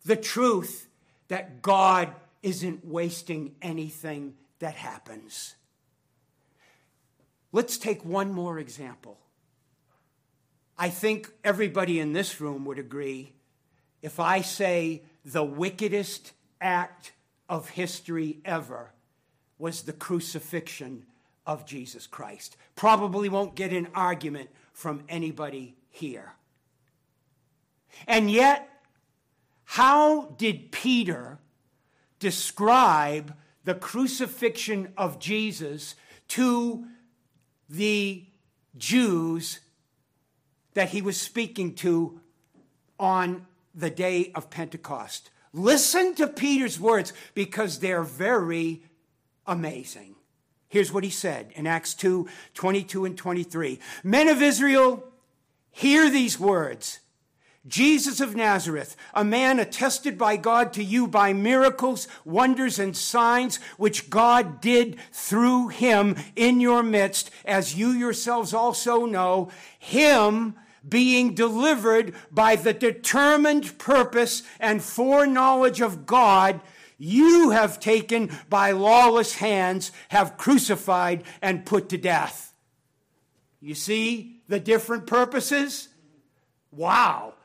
the 0.05 0.15
truth 0.15 0.87
that 1.27 1.61
God 1.61 2.13
isn't 2.41 2.85
wasting 2.85 3.55
anything 3.61 4.35
that 4.59 4.75
happens. 4.75 5.55
Let's 7.51 7.77
take 7.77 8.05
one 8.05 8.33
more 8.33 8.59
example. 8.59 9.17
I 10.77 10.89
think 10.89 11.31
everybody 11.43 11.99
in 11.99 12.13
this 12.13 12.41
room 12.41 12.65
would 12.65 12.79
agree 12.79 13.33
if 14.01 14.19
I 14.19 14.41
say 14.41 15.03
the 15.23 15.43
wickedest 15.43 16.33
act 16.59 17.11
of 17.47 17.69
history 17.69 18.39
ever 18.45 18.91
was 19.59 19.83
the 19.83 19.93
crucifixion 19.93 21.05
of 21.45 21.65
Jesus 21.65 22.07
Christ. 22.07 22.57
Probably 22.75 23.29
won't 23.29 23.55
get 23.55 23.73
an 23.73 23.89
argument 23.93 24.49
from 24.73 25.03
anybody 25.09 25.75
here. 25.89 26.33
And 28.07 28.31
yet, 28.31 28.69
how 29.65 30.33
did 30.37 30.71
Peter 30.71 31.39
describe 32.19 33.35
the 33.63 33.75
crucifixion 33.75 34.93
of 34.97 35.19
Jesus 35.19 35.95
to 36.29 36.85
the 37.71 38.25
Jews 38.77 39.61
that 40.73 40.89
he 40.89 41.01
was 41.01 41.19
speaking 41.19 41.73
to 41.75 42.19
on 42.99 43.47
the 43.73 43.89
day 43.89 44.31
of 44.35 44.49
Pentecost. 44.49 45.31
Listen 45.53 46.13
to 46.15 46.27
Peter's 46.27 46.79
words 46.79 47.13
because 47.33 47.79
they're 47.79 48.03
very 48.03 48.83
amazing. 49.47 50.15
Here's 50.67 50.91
what 50.91 51.03
he 51.03 51.09
said 51.09 51.51
in 51.55 51.65
Acts 51.65 51.93
2 51.93 52.27
22 52.53 53.05
and 53.05 53.17
23. 53.17 53.79
Men 54.03 54.27
of 54.27 54.41
Israel, 54.41 55.03
hear 55.71 56.09
these 56.09 56.39
words. 56.39 56.99
Jesus 57.67 58.19
of 58.19 58.35
Nazareth, 58.35 58.95
a 59.13 59.23
man 59.23 59.59
attested 59.59 60.17
by 60.17 60.35
God 60.35 60.73
to 60.73 60.83
you 60.83 61.05
by 61.07 61.31
miracles, 61.31 62.07
wonders, 62.25 62.79
and 62.79 62.97
signs 62.97 63.57
which 63.77 64.09
God 64.09 64.61
did 64.61 64.97
through 65.11 65.67
him 65.67 66.15
in 66.35 66.59
your 66.59 66.81
midst, 66.81 67.29
as 67.45 67.75
you 67.75 67.91
yourselves 67.91 68.51
also 68.53 69.05
know, 69.05 69.51
him 69.77 70.55
being 70.87 71.35
delivered 71.35 72.15
by 72.31 72.55
the 72.55 72.73
determined 72.73 73.77
purpose 73.77 74.41
and 74.59 74.81
foreknowledge 74.81 75.81
of 75.81 76.07
God, 76.07 76.61
you 76.97 77.51
have 77.51 77.79
taken 77.79 78.31
by 78.49 78.71
lawless 78.71 79.35
hands, 79.35 79.91
have 80.09 80.37
crucified 80.37 81.23
and 81.43 81.65
put 81.65 81.89
to 81.89 81.97
death. 81.99 82.55
You 83.59 83.75
see 83.75 84.41
the 84.47 84.59
different 84.59 85.05
purposes? 85.05 85.89
Wow. 86.71 87.35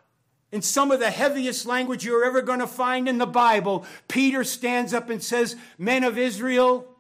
In 0.56 0.62
some 0.62 0.90
of 0.90 1.00
the 1.00 1.10
heaviest 1.10 1.66
language 1.66 2.02
you're 2.02 2.24
ever 2.24 2.40
going 2.40 2.60
to 2.60 2.66
find 2.66 3.10
in 3.10 3.18
the 3.18 3.26
Bible, 3.26 3.84
Peter 4.08 4.42
stands 4.42 4.94
up 4.94 5.10
and 5.10 5.22
says, 5.22 5.54
Men 5.76 6.02
of 6.02 6.16
Israel, 6.16 6.96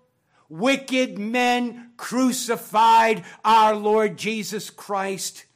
wicked 0.50 1.18
men 1.18 1.92
crucified 1.96 3.24
our 3.46 3.74
Lord 3.74 4.18
Jesus 4.18 4.68
Christ. 4.68 5.46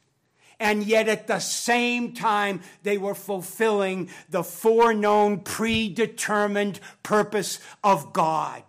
And 0.59 0.83
yet 0.83 1.07
at 1.07 1.27
the 1.27 1.37
same 1.37 2.13
time, 2.13 2.61
they 2.81 2.97
were 2.97 3.13
fulfilling 3.13 4.09
the 4.31 4.43
foreknown, 4.43 5.41
predetermined 5.41 6.79
purpose 7.03 7.59
of 7.83 8.13
God. 8.13 8.63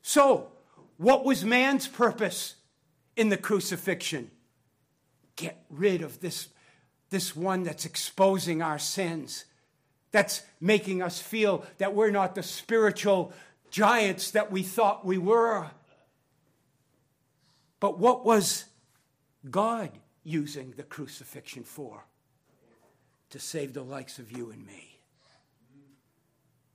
So, 0.00 0.52
what 0.96 1.26
was 1.26 1.44
man's 1.44 1.86
purpose 1.86 2.54
in 3.14 3.28
the 3.28 3.36
crucifixion? 3.36 4.30
Get 5.36 5.62
rid 5.68 6.00
of 6.00 6.20
this 6.20 6.48
this 7.14 7.36
one 7.36 7.62
that's 7.62 7.84
exposing 7.84 8.60
our 8.60 8.76
sins, 8.76 9.44
that's 10.10 10.42
making 10.60 11.00
us 11.00 11.20
feel 11.20 11.64
that 11.78 11.94
we're 11.94 12.10
not 12.10 12.34
the 12.34 12.42
spiritual 12.42 13.32
giants 13.70 14.32
that 14.32 14.50
we 14.50 14.64
thought 14.64 15.06
we 15.06 15.16
were. 15.16 15.70
But 17.78 18.00
what 18.00 18.24
was 18.24 18.64
God 19.48 19.92
using 20.24 20.74
the 20.76 20.82
crucifixion 20.82 21.62
for? 21.62 22.04
To 23.30 23.38
save 23.38 23.74
the 23.74 23.84
likes 23.84 24.18
of 24.18 24.32
you 24.32 24.50
and 24.50 24.66
me. 24.66 24.98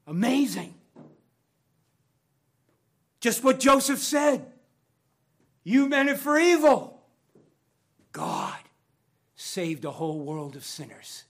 Amazing. 0.07 0.73
Just 3.19 3.43
what 3.43 3.59
Joseph 3.59 3.99
said. 3.99 4.45
You 5.65 5.89
meant 5.89 6.07
it 6.07 6.17
for 6.17 6.39
evil. 6.39 7.01
God 8.13 8.55
saved 9.39 9.85
a 9.85 9.91
whole 9.91 10.19
world 10.19 10.57
of 10.57 10.65
sinners. 10.65 11.23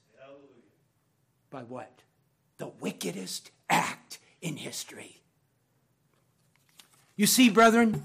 By 1.48 1.62
what? 1.62 2.02
The 2.58 2.66
wickedest 2.80 3.52
act 3.68 4.18
in 4.42 4.56
history. 4.56 5.20
You 7.14 7.26
see, 7.26 7.50
brethren, 7.50 8.02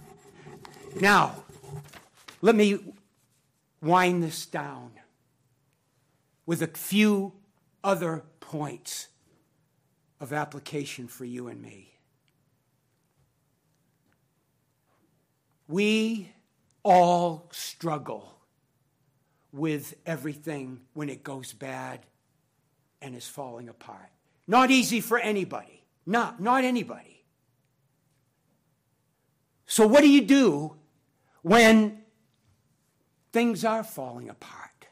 now, 1.01 1.43
let 2.41 2.55
me 2.55 2.77
wind 3.81 4.21
this 4.21 4.45
down 4.45 4.91
with 6.45 6.61
a 6.61 6.67
few 6.67 7.33
other 7.83 8.23
points 8.39 9.07
of 10.19 10.31
application 10.31 11.07
for 11.07 11.25
you 11.25 11.47
and 11.47 11.59
me. 11.59 11.95
We 15.67 16.29
all 16.83 17.49
struggle 17.51 18.34
with 19.55 19.93
everything 20.05 20.81
when 20.93 21.09
it 21.09 21.23
goes 21.23 21.53
bad 21.53 22.01
and 23.01 23.15
is 23.15 23.27
falling 23.27 23.69
apart. 23.69 24.09
Not 24.47 24.69
easy 24.69 24.99
for 24.99 25.17
anybody. 25.17 25.85
Not, 26.05 26.41
not 26.41 26.63
anybody. 26.63 27.23
So, 29.65 29.87
what 29.87 30.01
do 30.01 30.09
you 30.09 30.21
do 30.21 30.75
when 31.41 32.03
things 33.31 33.65
are 33.65 33.83
falling 33.83 34.29
apart? 34.29 34.87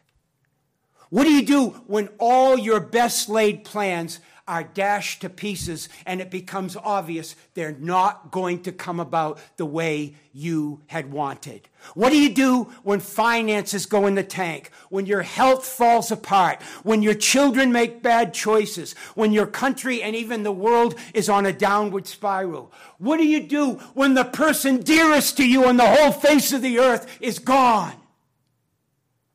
What 1.10 1.26
do 1.26 1.32
you 1.32 1.46
do 1.46 1.68
when 1.86 2.10
all 2.18 2.58
your 2.58 2.80
best 2.80 3.30
laid 3.30 3.66
plans 3.66 4.20
are 4.48 4.64
dashed 4.64 5.22
to 5.22 5.30
pieces 5.30 5.88
and 6.06 6.20
it 6.20 6.30
becomes 6.30 6.76
obvious 6.76 7.36
they're 7.54 7.78
not 7.80 8.30
going 8.32 8.62
to 8.62 8.72
come 8.72 9.00
about 9.00 9.40
the 9.56 9.66
way 9.66 10.16
you 10.34 10.82
had 10.88 11.12
wanted? 11.12 11.70
What 11.94 12.10
do 12.10 12.18
you 12.18 12.34
do 12.34 12.64
when 12.84 13.00
finances 13.00 13.86
go 13.86 14.06
in 14.06 14.16
the 14.16 14.24
tank? 14.24 14.72
When 14.90 15.06
your 15.06 15.22
health 15.22 15.66
falls 15.66 16.12
apart? 16.12 16.62
When 16.84 17.02
your 17.02 17.14
children 17.14 17.72
make 17.72 18.04
bad 18.04 18.34
choices? 18.34 18.94
When 19.16 19.32
your 19.32 19.48
country 19.48 20.02
and 20.02 20.16
even 20.16 20.44
the 20.44 20.52
world 20.52 20.96
is 21.14 21.30
on 21.30 21.46
a 21.46 21.54
downward 21.54 22.08
spiral? 22.08 22.72
What 22.98 23.18
do 23.18 23.26
you 23.26 23.48
do 23.48 23.76
when 23.94 24.14
the 24.14 24.26
person 24.26 24.82
dearest 24.82 25.38
to 25.38 25.48
you 25.48 25.66
on 25.66 25.78
the 25.78 25.88
whole 25.88 26.12
face 26.12 26.52
of 26.52 26.62
the 26.62 26.80
earth 26.80 27.18
is 27.22 27.40
gone? 27.40 27.96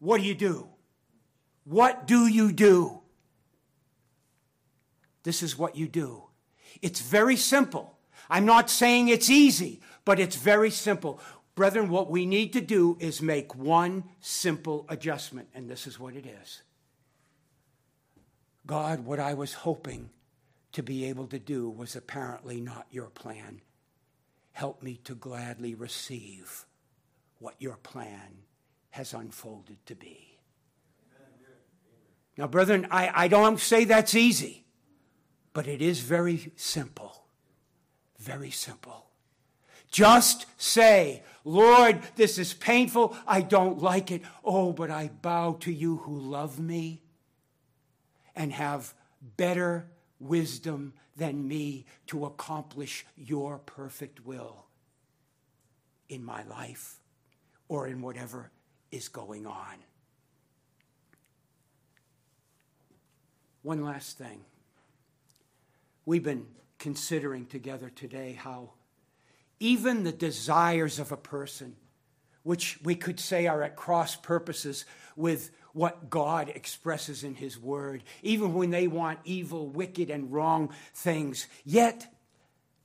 What 0.00 0.20
do 0.20 0.26
you 0.26 0.34
do? 0.34 0.68
What 1.64 2.06
do 2.06 2.26
you 2.26 2.52
do? 2.52 2.97
This 5.22 5.42
is 5.42 5.59
what 5.59 5.76
you 5.76 5.88
do. 5.88 6.24
It's 6.83 7.00
very 7.00 7.37
simple. 7.37 7.98
I'm 8.31 8.46
not 8.46 8.70
saying 8.70 9.09
it's 9.09 9.31
easy, 9.31 9.81
but 10.04 10.20
it's 10.20 10.37
very 10.37 10.70
simple. 10.70 11.20
Brethren, 11.54 11.88
what 11.88 12.11
we 12.11 12.24
need 12.24 12.52
to 12.52 12.61
do 12.61 12.96
is 13.00 13.20
make 13.20 13.54
one 13.54 14.04
simple 14.20 14.87
adjustment, 14.88 15.48
and 15.54 15.68
this 15.68 15.87
is 15.87 15.98
what 15.98 16.14
it 16.14 16.24
is. 16.24 16.62
God, 18.66 19.05
what 19.05 19.18
I 19.18 19.34
was 19.34 19.55
hoping 19.55 20.11
to 20.72 20.82
be 20.82 21.07
able 21.07 21.26
to 21.28 21.38
do 21.38 21.68
was 21.68 21.97
apparently 21.97 22.61
not 22.61 22.86
your 22.90 23.09
plan. 23.09 23.62
Help 24.53 24.82
me 24.82 25.01
to 25.05 25.14
gladly 25.14 25.74
receive 25.74 26.66
what 27.38 27.55
your 27.59 27.76
plan 27.76 28.45
has 28.90 29.14
unfolded 29.14 29.84
to 29.86 29.95
be. 29.95 30.38
Now, 32.36 32.47
brethren, 32.47 32.86
I, 32.90 33.11
I 33.12 33.28
don't 33.28 33.59
say 33.59 33.84
that's 33.84 34.14
easy. 34.14 34.64
But 35.53 35.66
it 35.66 35.82
is 35.82 36.01
very 36.01 36.53
simple. 36.57 37.24
Very 38.18 38.51
simple. 38.51 39.07
Just 39.90 40.46
say, 40.61 41.22
Lord, 41.44 42.01
this 42.16 42.38
is 42.38 42.53
painful. 42.53 43.16
I 43.26 43.40
don't 43.40 43.82
like 43.82 44.11
it. 44.11 44.22
Oh, 44.44 44.72
but 44.72 44.90
I 44.90 45.11
bow 45.22 45.55
to 45.61 45.72
you 45.72 45.99
who 45.99 46.18
love 46.18 46.59
me 46.59 47.03
and 48.36 48.53
have 48.53 48.94
better 49.36 49.88
wisdom 50.20 50.92
than 51.16 51.49
me 51.49 51.86
to 52.07 52.26
accomplish 52.26 53.05
your 53.16 53.59
perfect 53.59 54.24
will 54.24 54.66
in 56.09 56.22
my 56.22 56.44
life 56.44 57.01
or 57.68 57.88
in 57.88 58.01
whatever 58.01 58.51
is 58.90 59.09
going 59.09 59.46
on. 59.46 59.76
One 63.62 63.82
last 63.84 64.16
thing. 64.16 64.44
We've 66.09 66.24
been 66.24 66.46
considering 66.78 67.44
together 67.44 67.90
today 67.90 68.32
how 68.32 68.70
even 69.61 70.04
the 70.04 70.11
desires 70.11 70.98
of 70.98 71.12
a 71.12 71.18
person 71.18 71.76
which 72.42 72.78
we 72.82 72.94
could 72.94 73.20
say 73.20 73.46
are 73.46 73.62
at 73.62 73.76
cross 73.76 74.16
purposes 74.16 74.86
with 75.16 75.50
what 75.74 76.09
God 76.09 76.48
expresses 76.48 77.24
in 77.24 77.34
His 77.34 77.59
Word, 77.61 78.04
even 78.22 78.54
when 78.54 78.70
they 78.70 78.88
want 78.88 79.18
evil, 79.24 79.68
wicked, 79.68 80.09
and 80.09 80.32
wrong 80.32 80.72
things. 80.94 81.46
Yet, 81.66 82.11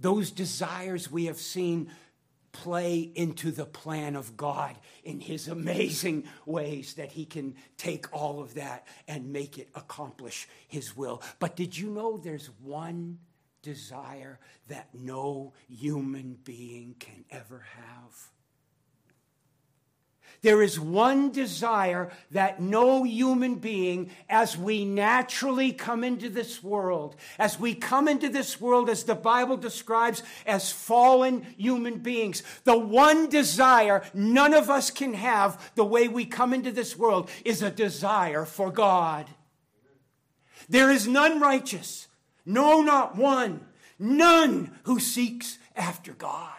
those 0.02 0.30
desires 0.30 1.10
we 1.10 1.28
have 1.28 1.38
seen 1.38 1.92
play 2.54 3.12
into 3.16 3.52
the 3.52 3.66
plan 3.66 4.16
of 4.16 4.38
God 4.38 4.78
in 5.04 5.20
His 5.20 5.50
amazing 5.50 6.24
ways 6.46 6.94
that 6.94 7.12
He 7.12 7.26
can 7.26 7.56
take 7.78 8.14
all 8.14 8.40
of 8.40 8.54
that 8.54 8.88
and 9.08 9.34
make 9.34 9.58
it 9.58 9.70
accomplish 9.76 10.48
His 10.68 10.96
will. 10.96 11.22
But 11.40 11.58
did 11.58 11.78
you 11.78 11.90
know 11.90 12.18
there's 12.18 12.50
one 12.62 13.20
desire 13.62 14.40
that 14.68 14.90
no 14.94 15.54
human 15.68 16.38
being 16.44 16.96
can 17.00 17.26
ever 17.30 17.66
have? 17.76 18.33
There 20.44 20.62
is 20.62 20.78
one 20.78 21.32
desire 21.32 22.12
that 22.32 22.62
no 22.62 23.04
human 23.04 23.56
being, 23.56 24.12
as 24.30 24.58
we 24.58 24.84
naturally 24.84 25.72
come 25.72 26.04
into 26.04 26.30
this 26.30 26.62
world, 26.62 27.16
as 27.40 27.58
we 27.58 27.74
come 27.74 28.10
into 28.10 28.28
this 28.28 28.60
world, 28.60 28.90
as 28.90 29.06
the 29.06 29.16
Bible 29.16 29.56
describes 29.56 30.22
as 30.46 30.70
fallen 30.70 31.44
human 31.58 32.00
beings, 32.00 32.44
the 32.66 32.78
one 32.78 33.30
desire 33.30 34.04
none 34.14 34.54
of 34.54 34.70
us 34.70 34.92
can 34.92 35.14
have 35.14 35.72
the 35.76 35.86
way 35.86 36.10
we 36.10 36.26
come 36.26 36.54
into 36.54 36.74
this 36.74 36.98
world 36.98 37.32
is 37.46 37.62
a 37.62 37.72
desire 37.72 38.44
for 38.44 38.70
God. 38.70 39.30
There 40.68 40.92
is 40.92 41.08
none 41.08 41.40
righteous, 41.40 42.10
no, 42.46 42.82
not 42.82 43.16
one, 43.16 43.66
none 43.98 44.78
who 44.84 45.00
seeks 45.00 45.58
after 45.74 46.12
God. 46.12 46.52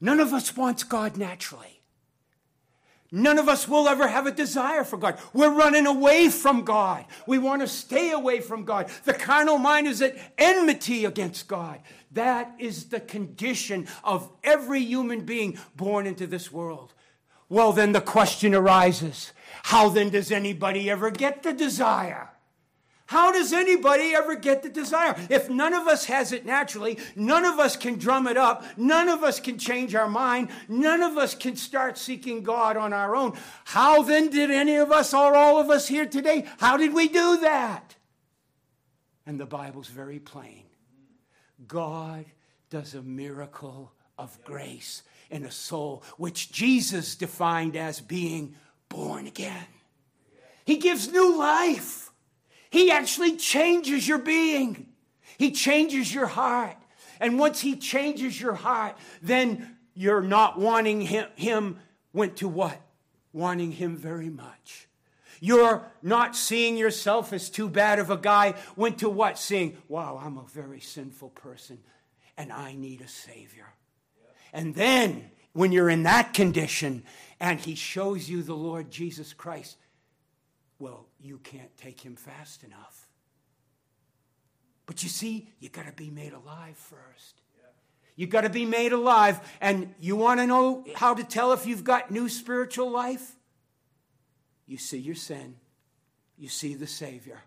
None 0.00 0.20
of 0.20 0.32
us 0.32 0.56
wants 0.56 0.82
God 0.82 1.16
naturally. 1.16 1.80
None 3.12 3.38
of 3.38 3.48
us 3.48 3.66
will 3.66 3.88
ever 3.88 4.06
have 4.06 4.26
a 4.26 4.30
desire 4.30 4.84
for 4.84 4.96
God. 4.96 5.18
We're 5.32 5.52
running 5.52 5.86
away 5.86 6.28
from 6.28 6.62
God. 6.62 7.04
We 7.26 7.38
want 7.38 7.60
to 7.60 7.66
stay 7.66 8.12
away 8.12 8.40
from 8.40 8.64
God. 8.64 8.88
The 9.04 9.14
carnal 9.14 9.58
mind 9.58 9.88
is 9.88 10.00
at 10.00 10.16
enmity 10.38 11.04
against 11.04 11.48
God. 11.48 11.80
That 12.12 12.54
is 12.58 12.84
the 12.86 13.00
condition 13.00 13.88
of 14.04 14.30
every 14.44 14.80
human 14.80 15.24
being 15.24 15.58
born 15.74 16.06
into 16.06 16.28
this 16.28 16.52
world. 16.52 16.94
Well, 17.48 17.72
then 17.72 17.90
the 17.92 18.00
question 18.00 18.54
arises 18.54 19.32
how 19.64 19.88
then 19.88 20.10
does 20.10 20.30
anybody 20.30 20.88
ever 20.88 21.10
get 21.10 21.42
the 21.42 21.52
desire? 21.52 22.30
How 23.10 23.32
does 23.32 23.52
anybody 23.52 24.14
ever 24.14 24.36
get 24.36 24.62
the 24.62 24.68
desire? 24.68 25.16
If 25.28 25.50
none 25.50 25.74
of 25.74 25.88
us 25.88 26.04
has 26.04 26.30
it 26.30 26.46
naturally, 26.46 26.96
none 27.16 27.44
of 27.44 27.58
us 27.58 27.74
can 27.74 27.98
drum 27.98 28.28
it 28.28 28.36
up, 28.36 28.64
none 28.78 29.08
of 29.08 29.24
us 29.24 29.40
can 29.40 29.58
change 29.58 29.96
our 29.96 30.08
mind, 30.08 30.48
none 30.68 31.02
of 31.02 31.18
us 31.18 31.34
can 31.34 31.56
start 31.56 31.98
seeking 31.98 32.44
God 32.44 32.76
on 32.76 32.92
our 32.92 33.16
own. 33.16 33.36
How 33.64 34.02
then 34.02 34.30
did 34.30 34.52
any 34.52 34.76
of 34.76 34.92
us 34.92 35.12
or 35.12 35.34
all 35.34 35.58
of 35.58 35.70
us 35.70 35.88
here 35.88 36.06
today, 36.06 36.46
how 36.60 36.76
did 36.76 36.94
we 36.94 37.08
do 37.08 37.40
that? 37.40 37.96
And 39.26 39.40
the 39.40 39.44
Bible's 39.44 39.88
very 39.88 40.20
plain. 40.20 40.62
God 41.66 42.26
does 42.70 42.94
a 42.94 43.02
miracle 43.02 43.90
of 44.18 44.38
grace 44.44 45.02
in 45.32 45.44
a 45.44 45.50
soul, 45.50 46.04
which 46.16 46.52
Jesus 46.52 47.16
defined 47.16 47.74
as 47.74 48.00
being 48.00 48.54
born 48.88 49.26
again. 49.26 49.66
He 50.64 50.76
gives 50.76 51.10
new 51.10 51.36
life. 51.36 51.99
He 52.70 52.90
actually 52.90 53.36
changes 53.36 54.06
your 54.06 54.18
being. 54.18 54.86
He 55.38 55.50
changes 55.50 56.14
your 56.14 56.26
heart. 56.26 56.76
And 57.20 57.38
once 57.38 57.60
He 57.60 57.76
changes 57.76 58.40
your 58.40 58.54
heart, 58.54 58.96
then 59.20 59.76
you're 59.94 60.22
not 60.22 60.58
wanting 60.58 61.02
Him, 61.02 61.26
him 61.34 61.78
went 62.12 62.36
to 62.36 62.48
what? 62.48 62.80
Wanting 63.32 63.72
Him 63.72 63.96
very 63.96 64.30
much. 64.30 64.88
You're 65.40 65.82
not 66.02 66.36
seeing 66.36 66.76
yourself 66.76 67.32
as 67.32 67.48
too 67.48 67.68
bad 67.68 67.98
of 67.98 68.10
a 68.10 68.16
guy, 68.16 68.54
went 68.76 68.98
to 68.98 69.08
what? 69.08 69.38
Seeing, 69.38 69.78
wow, 69.88 70.20
I'm 70.22 70.36
a 70.36 70.44
very 70.44 70.80
sinful 70.80 71.30
person 71.30 71.78
and 72.36 72.52
I 72.52 72.74
need 72.74 73.00
a 73.00 73.08
Savior. 73.08 73.66
And 74.52 74.74
then, 74.74 75.30
when 75.52 75.72
you're 75.72 75.90
in 75.90 76.04
that 76.04 76.34
condition 76.34 77.02
and 77.38 77.58
He 77.58 77.74
shows 77.74 78.28
you 78.28 78.42
the 78.42 78.54
Lord 78.54 78.90
Jesus 78.90 79.32
Christ, 79.32 79.76
well, 80.80 81.06
you 81.20 81.38
can't 81.38 81.76
take 81.76 82.00
him 82.00 82.16
fast 82.16 82.64
enough. 82.64 83.08
But 84.86 85.04
you 85.04 85.08
see, 85.08 85.48
you 85.60 85.68
got 85.68 85.86
to 85.86 85.92
be 85.92 86.10
made 86.10 86.32
alive 86.32 86.76
first. 86.76 87.40
You 88.16 88.26
got 88.26 88.40
to 88.40 88.50
be 88.50 88.66
made 88.66 88.92
alive. 88.92 89.40
And 89.60 89.94
you 90.00 90.16
want 90.16 90.40
to 90.40 90.46
know 90.46 90.84
how 90.96 91.14
to 91.14 91.22
tell 91.22 91.52
if 91.52 91.64
you've 91.64 91.84
got 91.84 92.10
new 92.10 92.28
spiritual 92.28 92.90
life? 92.90 93.36
You 94.66 94.78
see 94.78 94.98
your 94.98 95.14
sin, 95.14 95.56
you 96.36 96.48
see 96.48 96.74
the 96.74 96.86
Savior, 96.86 97.40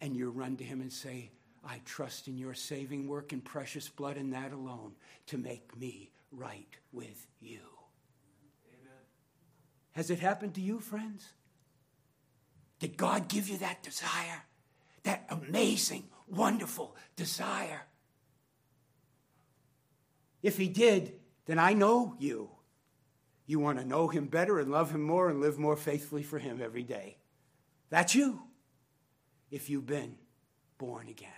and 0.00 0.16
you 0.16 0.30
run 0.30 0.56
to 0.56 0.64
Him 0.64 0.80
and 0.80 0.92
say, 0.92 1.30
I 1.64 1.80
trust 1.84 2.28
in 2.28 2.36
your 2.36 2.54
saving 2.54 3.08
work 3.08 3.32
and 3.32 3.44
precious 3.44 3.88
blood 3.88 4.16
and 4.16 4.32
that 4.32 4.52
alone 4.52 4.92
to 5.26 5.38
make 5.38 5.76
me 5.76 6.10
right 6.30 6.76
with 6.92 7.26
you. 7.40 7.60
Amen. 8.68 9.04
Has 9.92 10.10
it 10.10 10.20
happened 10.20 10.54
to 10.54 10.60
you, 10.60 10.80
friends? 10.80 11.32
Did 12.86 12.96
God 12.96 13.26
give 13.26 13.48
you 13.48 13.58
that 13.58 13.82
desire? 13.82 14.44
That 15.02 15.26
amazing, 15.28 16.04
wonderful 16.28 16.94
desire? 17.16 17.82
If 20.40 20.56
He 20.56 20.68
did, 20.68 21.14
then 21.46 21.58
I 21.58 21.72
know 21.72 22.14
you. 22.20 22.48
You 23.44 23.58
want 23.58 23.80
to 23.80 23.84
know 23.84 24.06
Him 24.06 24.26
better 24.26 24.60
and 24.60 24.70
love 24.70 24.92
Him 24.92 25.02
more 25.02 25.28
and 25.28 25.40
live 25.40 25.58
more 25.58 25.74
faithfully 25.74 26.22
for 26.22 26.38
Him 26.38 26.60
every 26.62 26.84
day. 26.84 27.16
That's 27.90 28.14
you, 28.14 28.40
if 29.50 29.68
you've 29.68 29.86
been 29.86 30.14
born 30.78 31.08
again. 31.08 31.32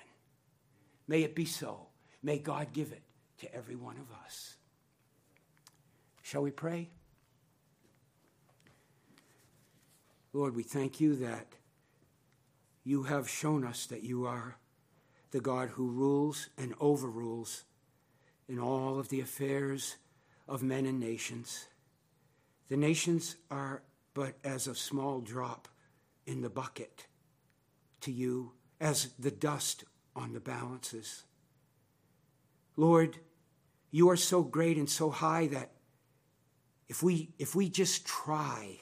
May 1.07 1.23
it 1.23 1.35
be 1.35 1.47
so. 1.47 1.87
May 2.23 2.41
God 2.41 2.75
give 2.75 2.93
it 2.93 3.05
to 3.39 3.55
every 3.55 3.75
one 3.75 3.97
of 3.97 4.15
us. 4.23 4.57
Shall 6.21 6.43
we 6.43 6.51
pray? 6.51 6.91
Lord, 10.33 10.55
we 10.55 10.63
thank 10.63 11.01
you 11.01 11.17
that 11.17 11.47
you 12.85 13.05
have 13.05 13.29
shown 13.29 13.65
us 13.65 13.87
that 13.87 14.03
you 14.03 14.27
are 14.27 14.57
the 15.31 15.41
God 15.41 15.71
who 15.71 15.91
rules 15.91 16.49
and 16.59 16.75
overrules 16.81 17.65
in 18.49 18.59
all 18.59 18.99
of 18.99 19.09
the 19.09 19.21
affairs 19.21 19.97
of 20.47 20.63
men 20.63 20.87
and 20.87 21.01
nations. 21.01 21.67
The 22.69 22.77
nations 22.77 23.37
are 23.51 23.83
but 24.15 24.35
as 24.45 24.67
a 24.67 24.75
small 24.75 25.21
drop 25.21 25.69
in 26.27 26.43
the 26.43 26.51
bucket 26.51 27.07
to 28.01 28.13
you, 28.13 28.53
as 28.81 29.11
the 29.19 29.31
dust 29.31 29.85
on 30.15 30.33
the 30.33 30.41
balances. 30.41 31.25
Lord, 32.77 33.19
you 33.91 34.11
are 34.11 34.17
so 34.17 34.43
great 34.43 34.77
and 34.77 34.89
so 34.89 35.11
high 35.11 35.47
that 35.49 35.73
if 36.89 37.03
we, 37.03 37.31
if 37.39 37.55
we 37.55 37.69
just 37.69 38.07
try, 38.07 38.81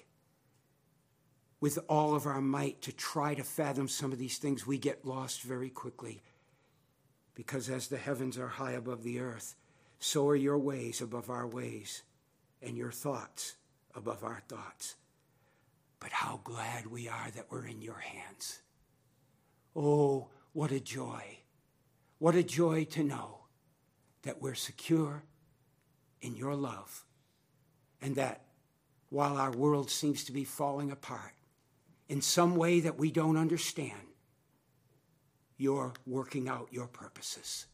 with 1.67 1.81
all 1.89 2.15
of 2.15 2.27
our 2.27 2.41
might 2.41 2.81
to 2.81 2.93
try 2.93 3.35
to 3.35 3.43
fathom 3.43 3.89
some 3.89 4.13
of 4.13 4.19
these 4.19 4.39
things, 4.39 4.65
we 4.65 4.79
get 4.79 5.05
lost 5.05 5.43
very 5.43 5.69
quickly. 5.69 6.23
Because 7.35 7.69
as 7.69 7.89
the 7.89 7.97
heavens 7.97 8.39
are 8.39 8.47
high 8.47 8.71
above 8.71 9.03
the 9.03 9.19
earth, 9.19 9.57
so 9.99 10.29
are 10.29 10.37
your 10.37 10.59
ways 10.59 11.01
above 11.01 11.29
our 11.29 11.45
ways, 11.45 12.05
and 12.63 12.77
your 12.77 12.93
thoughts 12.93 13.57
above 13.97 14.23
our 14.23 14.45
thoughts. 14.47 14.95
But 15.99 16.13
how 16.13 16.41
glad 16.45 16.87
we 16.87 17.09
are 17.09 17.33
that 17.35 17.47
we're 17.51 17.67
in 17.67 17.83
your 17.83 17.99
hands. 17.99 18.61
Oh, 19.75 20.29
what 20.53 20.71
a 20.71 20.79
joy! 20.79 21.39
What 22.21 22.37
a 22.37 22.45
joy 22.45 22.85
to 22.85 23.03
know 23.03 23.41
that 24.23 24.41
we're 24.41 24.55
secure 24.55 25.25
in 26.21 26.37
your 26.37 26.55
love, 26.55 27.05
and 28.01 28.15
that 28.15 28.43
while 29.09 29.37
our 29.37 29.51
world 29.51 29.91
seems 29.91 30.23
to 30.27 30.33
be 30.33 30.45
falling 30.45 30.93
apart, 30.93 31.33
in 32.09 32.21
some 32.21 32.57
way 32.57 32.81
that 32.81 32.99
we 32.99 33.11
don't 33.11 33.37
understand, 33.37 33.93
you're 35.57 35.95
working 36.07 36.49
out 36.49 36.69
your 36.71 36.87
purposes. 36.87 37.67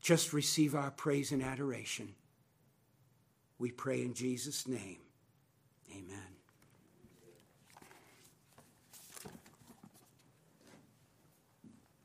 Just 0.00 0.32
receive 0.32 0.74
our 0.74 0.90
praise 0.90 1.32
and 1.32 1.42
adoration. 1.42 2.14
We 3.58 3.70
pray 3.70 4.02
in 4.02 4.14
Jesus' 4.14 4.66
name. 4.66 4.98
Amen. 5.90 6.29